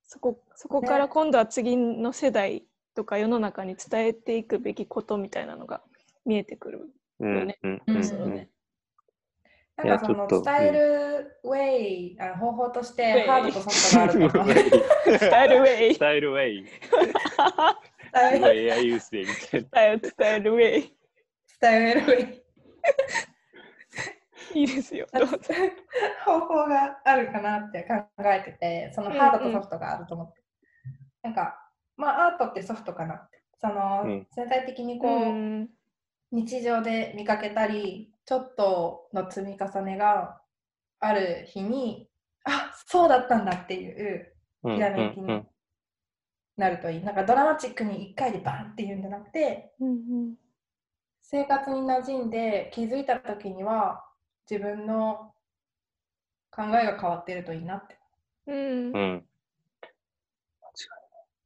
[0.08, 2.64] そこそこからね今度は次の世代
[2.96, 5.82] とか世の中に伝えていくべきことみたいなのが
[6.26, 6.90] 見えてくる。
[7.20, 8.50] うんねうんうんうんね
[9.78, 15.20] なんかその伝えるウェイ、あ方法としてハードとソフトがあると。
[15.20, 16.66] 伝えるウェイスタイルウェイ。
[19.52, 20.96] 伝える伝えるウェイ
[21.62, 22.46] えるウェイ。
[24.54, 25.08] いいですよ。
[25.12, 25.38] どうぞ
[26.24, 30.42] 方法があるかなって考えてて、そのハードとソフトがあると思って。
[31.22, 31.65] なんか、
[31.98, 33.42] まあアートってソフトかなって。
[33.60, 35.70] その、うん全体的にこう、うん
[36.32, 40.42] 日常で見かけたり、ちょっとの積み重ねが
[41.00, 42.10] ある日に、
[42.44, 44.34] あそうだったんだっていう
[44.64, 45.44] うんひらめきに
[46.58, 47.04] なるといい。
[47.04, 50.36] なんかドラマチックに1回でバンっていうんじゃなくて、うん
[51.22, 54.06] 生活に馴染んで気づいた時には
[54.50, 55.34] 自分の
[56.52, 57.98] 考えが変わっているといいなって。
[58.48, 59.26] うんうん。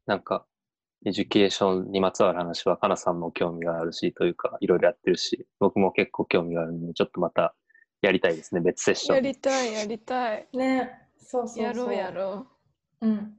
[0.10, 0.44] なんか、
[1.06, 7.54] education にまつわる話は、かなさんも興味があるし、というか、いろいろやってるし、僕も結構興味があるので、ちょっとまた
[8.02, 9.16] やりたいですね、別セッション。
[9.18, 10.48] やりたいやりたい。
[10.52, 10.90] ね、
[11.20, 11.64] そうそうそう。
[11.64, 12.48] やろうやろ
[13.02, 13.38] うん。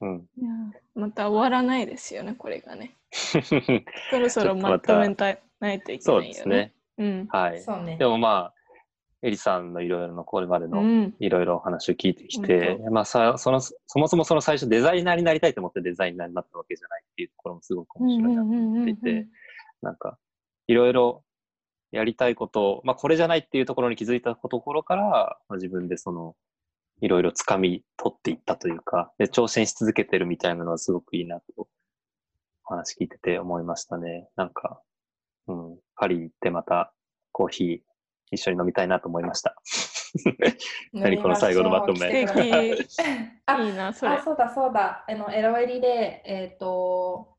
[0.00, 0.16] うん。
[0.16, 0.28] う。
[0.38, 0.50] いや
[0.94, 2.96] また終わらないですよねこれがね。
[3.12, 6.34] そろそろまとめたないといけそうないよね。
[6.34, 6.74] ですね。
[6.96, 7.26] うん。
[7.26, 7.60] はい。
[7.60, 8.06] そうねで。
[8.06, 8.54] もまあ、
[9.26, 11.14] エリさんのいろいろのこれまでのうん。
[11.18, 19.26] いろいろお話を聞いてきて、まあさその、そもそもその最初デザイナーになりたいと思ってデザイナーになったわけじゃないっていうところもすごく面白いなと思っていて、
[19.82, 20.16] なんか、
[20.68, 21.24] いろいろ
[21.90, 25.02] やりたいこと、まあこれじゃないっていうところに気づいたところから、
[25.48, 26.36] まあ、自分でその、
[27.00, 31.68] いろいろ掴み取っていったというか、で、挑戦し続けてるみたいなのはすごくいいなと
[32.64, 34.28] お話聞いてて思いましたね。
[34.36, 34.80] なんか、
[35.48, 36.92] うん、パリ行ってまた
[37.32, 37.95] コーヒー
[38.30, 39.56] 一緒に飲みたいなと思いました。
[40.92, 42.26] 何この最後のまとめ
[43.46, 44.22] あいいな、それあ、。
[44.22, 45.04] そうだそうだ。
[45.08, 47.36] あの、LOL で、えっ、と、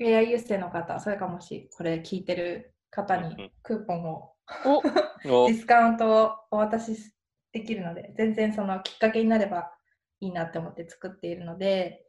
[0.00, 4.34] AI ユース生の方、それかもし、これ聞いてる方にクーポンを、
[4.64, 6.96] おおディスカウントをお渡し
[7.52, 9.72] できるので、全然そのきっかけになれば
[10.20, 12.06] いいなって思って作っているので、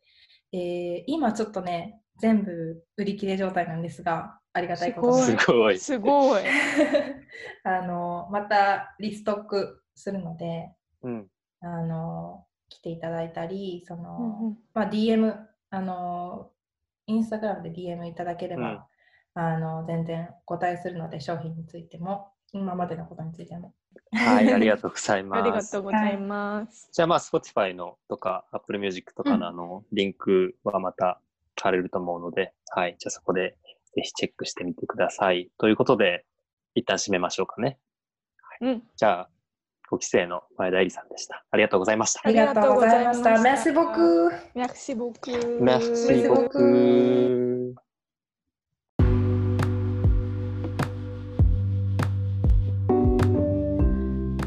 [0.51, 5.79] えー今ちょっとね、全部売り切れ状態なんですが、ありがたいことにすすごい。
[5.79, 6.43] すごい。
[7.63, 11.27] あの、またリストックするので、うん。
[11.61, 15.35] あの、来ていただいたり、その、うんうんまあ、DM、
[15.71, 16.51] あの、
[17.07, 18.87] インスタグラムで DM いただければ、
[19.33, 23.73] あの、全然お答えするので、商品についても、今までのことについても。
[24.13, 25.43] はい、 ありがとうございあます。
[25.43, 26.89] りがとうございます。
[26.91, 31.21] じゃあまあ、Spotify のとか Apple Music とかのあの、リンクはまた
[31.63, 32.95] 貼れると思うので、はい。
[32.99, 33.57] じゃあそこで
[33.95, 35.49] ぜひチェックしてみてください。
[35.57, 36.25] ということで、
[36.75, 37.79] 一旦締めましょうかね。
[38.61, 38.83] うん。
[38.95, 39.29] じゃあ、
[39.91, 41.43] 5期生の前田絵里さんでした。
[41.49, 42.29] ありがとうございましたあ。
[42.29, 43.33] りがとうございました。
[43.33, 44.69] ありがとう Merci ございま
[45.01, 45.61] beaucoup!
[45.61, 47.75] メクシボク。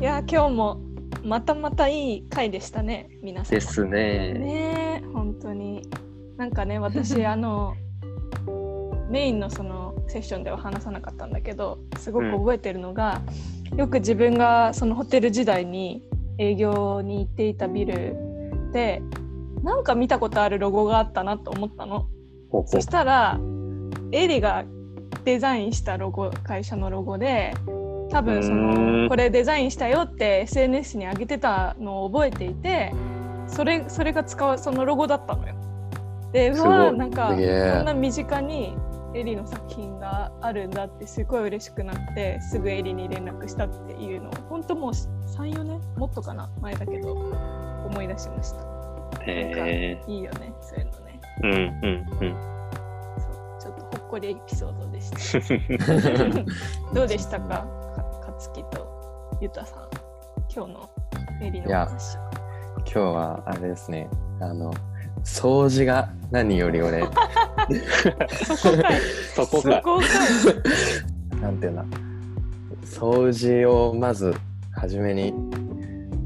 [0.00, 0.80] いや、今日も
[1.24, 3.54] またまたいい回でしたね、皆さん。
[3.54, 4.34] ですね。
[4.34, 5.82] ねえ本当に
[6.42, 7.76] なんかね私 あの
[9.08, 13.20] メインのそのセッションでは話さなかったんだけどすごく覚えてるのが、
[13.76, 16.02] よく自分がそのホテル時代に
[16.38, 18.16] 営業に行っていたビル
[18.72, 19.02] で
[19.62, 22.06] なんか見たことあるロゴがあったなと思ったの。
[22.66, 23.38] そしたら
[24.10, 24.64] エリが
[25.24, 27.54] デザインしたロゴ会社のロゴで
[28.10, 32.92] 多分そのこれデザインしたよって SNS に上げてたのを覚えていて
[33.46, 35.54] それそれが使うそのロゴだったのよ。
[36.32, 38.76] でうすごいわなんかすげえそんな身近に
[39.14, 46.50] エリの作品があるんだってすごい嬉しくなってすぐエリに連絡したっていうのを本当もう34年もっとかな？
[46.60, 48.66] 前だけど思い出しました。
[49.26, 51.20] へいいよねそういうのね。
[51.44, 51.48] え。
[51.48, 52.36] うんうんうん。
[53.18, 56.94] そうちょっとほっこりエピソードでした。
[56.94, 57.66] どうでしたか？
[57.94, 59.88] かかつきとゆたさん
[60.54, 60.90] 今日の
[61.42, 62.16] エリのお話
[62.78, 64.08] 今日はあれですね
[64.40, 64.72] あの
[65.24, 67.02] 掃除が何より俺。
[69.34, 69.82] そこか
[71.40, 71.84] なんていうんだ。
[72.84, 74.34] 掃除をまず
[74.72, 75.32] 初めに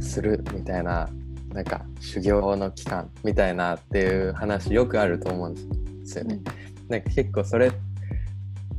[0.01, 1.09] するみたいな
[1.53, 6.41] なんか修行の期間みたいなっていう話よくあると思うんですよね。
[6.89, 7.73] なんか結構それっ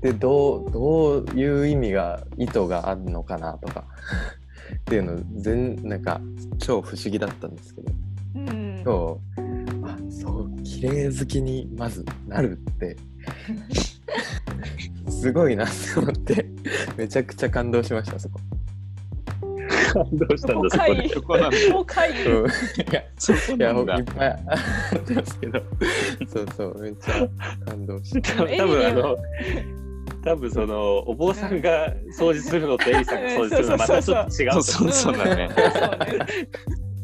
[0.01, 3.85] てどうどういう意味が意図があるのかなとか。
[4.67, 6.19] っていうの全なんか
[6.59, 7.93] 超不思議だったんですけど。
[8.35, 8.83] うん。
[8.85, 9.46] 今日
[10.79, 12.95] 綺麗好きにまずなるって
[15.09, 16.45] すごいなって思って
[16.95, 18.39] めちゃくちゃ感動しましたそこ。
[19.93, 21.09] 感動したんだ、そこで。
[21.09, 21.57] そこなんだ。
[21.57, 22.49] そこかいうんい
[22.91, 24.03] やそこいやなんだいっ。
[24.03, 25.61] ぱいあったんですけど
[26.27, 27.27] そうそうめっちゃ
[27.65, 28.21] 感動して。
[28.21, 29.17] 多分あの、
[30.23, 34.63] 多分その、お坊さんが掃除するのとエリさんが掃除するのはまたちょっと違うと思う。
[34.63, 35.49] そうそうだね。
[35.55, 35.65] そう
[36.05, 36.47] ね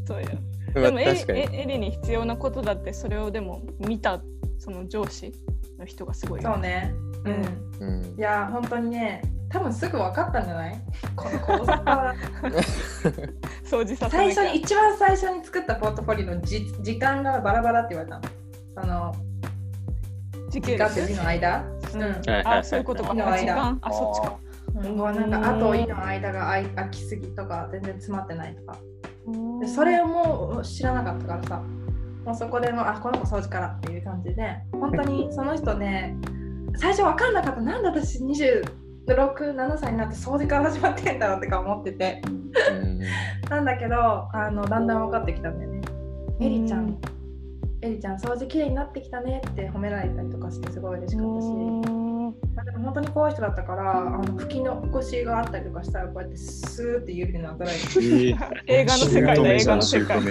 [0.06, 1.40] そうよまあでもエリ確かに。
[1.40, 4.22] エエリに必要なことだってそれをでも見た
[4.58, 5.32] その上司
[5.78, 6.94] の人がすごいよそうね。
[7.80, 7.88] うん。
[7.88, 8.16] うん。
[8.18, 10.82] いや、本当にね、多分すぐ分かったんじゃない？
[11.16, 12.14] この構造は。
[13.64, 18.24] 掃除させ最初に、一番最初に作ったポートフォリオのじ時間がバラバラって言われたの。
[18.76, 19.16] あの、
[20.50, 21.66] 時間って列字の間？
[21.94, 22.02] うん。
[22.02, 22.58] はいはいはい。
[22.60, 23.14] あそういうことか。
[23.14, 23.38] の間。
[23.38, 23.80] 時間？
[23.82, 24.40] あそっちか。
[24.76, 28.78] うん、もうなんか、あといの間が空きすぎとか、全然詰まってないとか。
[29.60, 31.64] でそれをもう知らなかったからさ。
[32.26, 34.58] もうそこでもうあこの子掃除からっていう感じで。
[34.72, 36.16] 本当にその人ね
[36.78, 37.62] 最初分かんなかった。
[37.62, 42.22] なんで私267歳になって掃除から始まってんだろうってか思ってて。
[42.26, 43.00] うん
[43.50, 43.96] なんだけど
[44.34, 45.82] あのだんだん分かってきたんだよね。
[46.40, 46.98] エリちゃん
[47.84, 51.48] エリちゃん掃除きれいになってきたねって褒められたりとかしてすごい嬉しかったし、
[52.56, 57.80] まあ、でも本当に怖い人だったからあの拭き残しがあったりとかしたらこうやってスーって指でなぞらえて
[58.68, 60.22] 映画の世界だ映画の世界。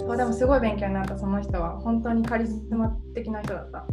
[0.00, 3.84] そうでもすごい勉強になったその人は本当にカリスマ的な人だった。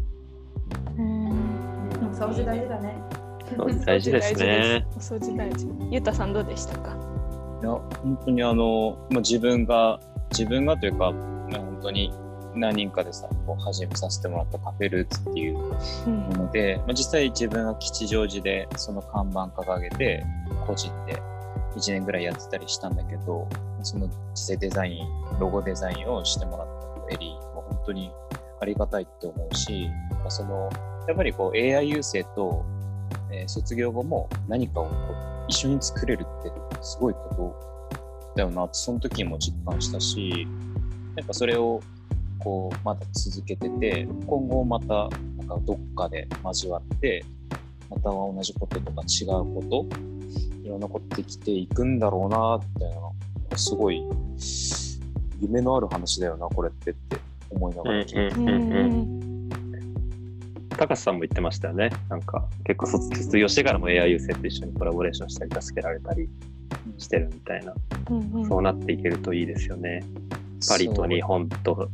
[2.13, 2.95] 掃除大事だね。
[3.57, 4.85] 掃除大事ですね。
[4.95, 5.67] お掃除大事。
[5.89, 7.10] ゆうたさんどうでしたか？
[7.61, 9.99] いや、本当にあの、まあ、自分が、
[10.31, 12.13] 自分がというか、まあ本当に
[12.55, 15.57] 何人かでさ、こう始めさせてもらったカフェルーツっていう
[16.07, 16.13] うん。
[16.19, 20.25] もので、まあ、実際自分は吉祥寺でその看板掲げて、
[20.65, 21.21] 個人で
[21.75, 23.47] 1年ぐらいやってたりしたんだけど、
[23.83, 26.67] その実際デザイン、ロゴデザインをしてもらっ
[27.07, 28.11] たエリーも本当に
[28.59, 30.69] ありがたいって思うし、まあ、その
[31.07, 32.65] やっぱりこう AI 優生と、
[33.31, 36.51] えー卒業後も何かをこう一緒に作れるって
[36.81, 40.47] すごいことだよなってその時も実感したし
[41.15, 41.81] なんかそれを
[42.39, 47.23] こうまだ続けてて今後またなんかどっかで交わって
[47.89, 49.85] または同じこととか違うこと
[50.63, 53.13] いろんなことできていくんだろうなっていうの
[53.49, 54.03] がすごい
[55.41, 57.17] 夢のある話だよなこれってって
[57.49, 59.30] 思いながら聞いて。
[60.81, 61.91] 高橋さんも言ってましたよね。
[62.09, 66.27] なんか結構卒卒業してからも AI 優先と一緒にコラボレーションしたり助けられたり
[66.97, 67.75] してるみたいな。
[68.09, 70.03] うんそうなっていけるといいですよね。
[70.67, 71.87] パリと日本と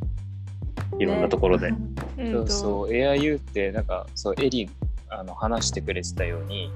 [1.00, 1.68] いろんなところで。
[1.68, 4.70] うんそうそう AIU ってなんかそうエリン
[5.10, 6.72] あの話してくれてたように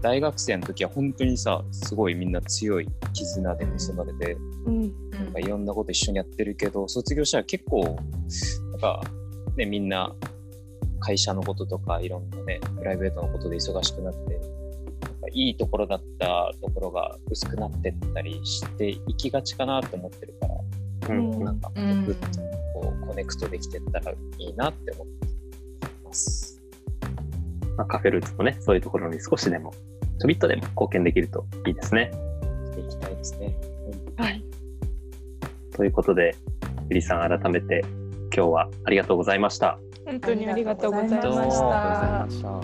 [0.00, 7.98] 大学生の時は本当にさすごいみんな強い絆で結ばれてうんなんかいろんなこと一緒にやってるけど卒業したら結構
[8.70, 9.02] なんか
[9.56, 10.14] ねみんな
[11.02, 20.46] 会社のこととかいろんなねプライベートのことで忙しくなってなんかいいところだったところが薄くなってったりしていきがちかなって思ってるか
[21.08, 22.26] らうんうんなんかうんぐっと
[22.74, 25.26] こうコネクトできてったらいいなって思って
[26.04, 26.62] ます。
[27.76, 29.72] まあ、カフェルーツもね、そういうところに少しでも、
[30.20, 32.10] ちょびっとでも貢献できるといいですね。
[32.66, 33.56] していきたいですね。
[34.16, 34.44] はい
[35.74, 36.34] ということで、
[36.90, 37.82] ゆりさん改めて
[38.34, 39.78] 今日はありがとうございました。
[40.04, 42.60] 本当にありがとうございました。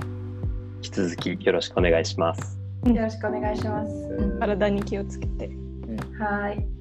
[0.77, 2.59] 引き続きよろしくお願いします。
[2.87, 4.39] よろしくお願いします。
[4.39, 5.51] 体に気をつけて
[6.19, 6.78] はい。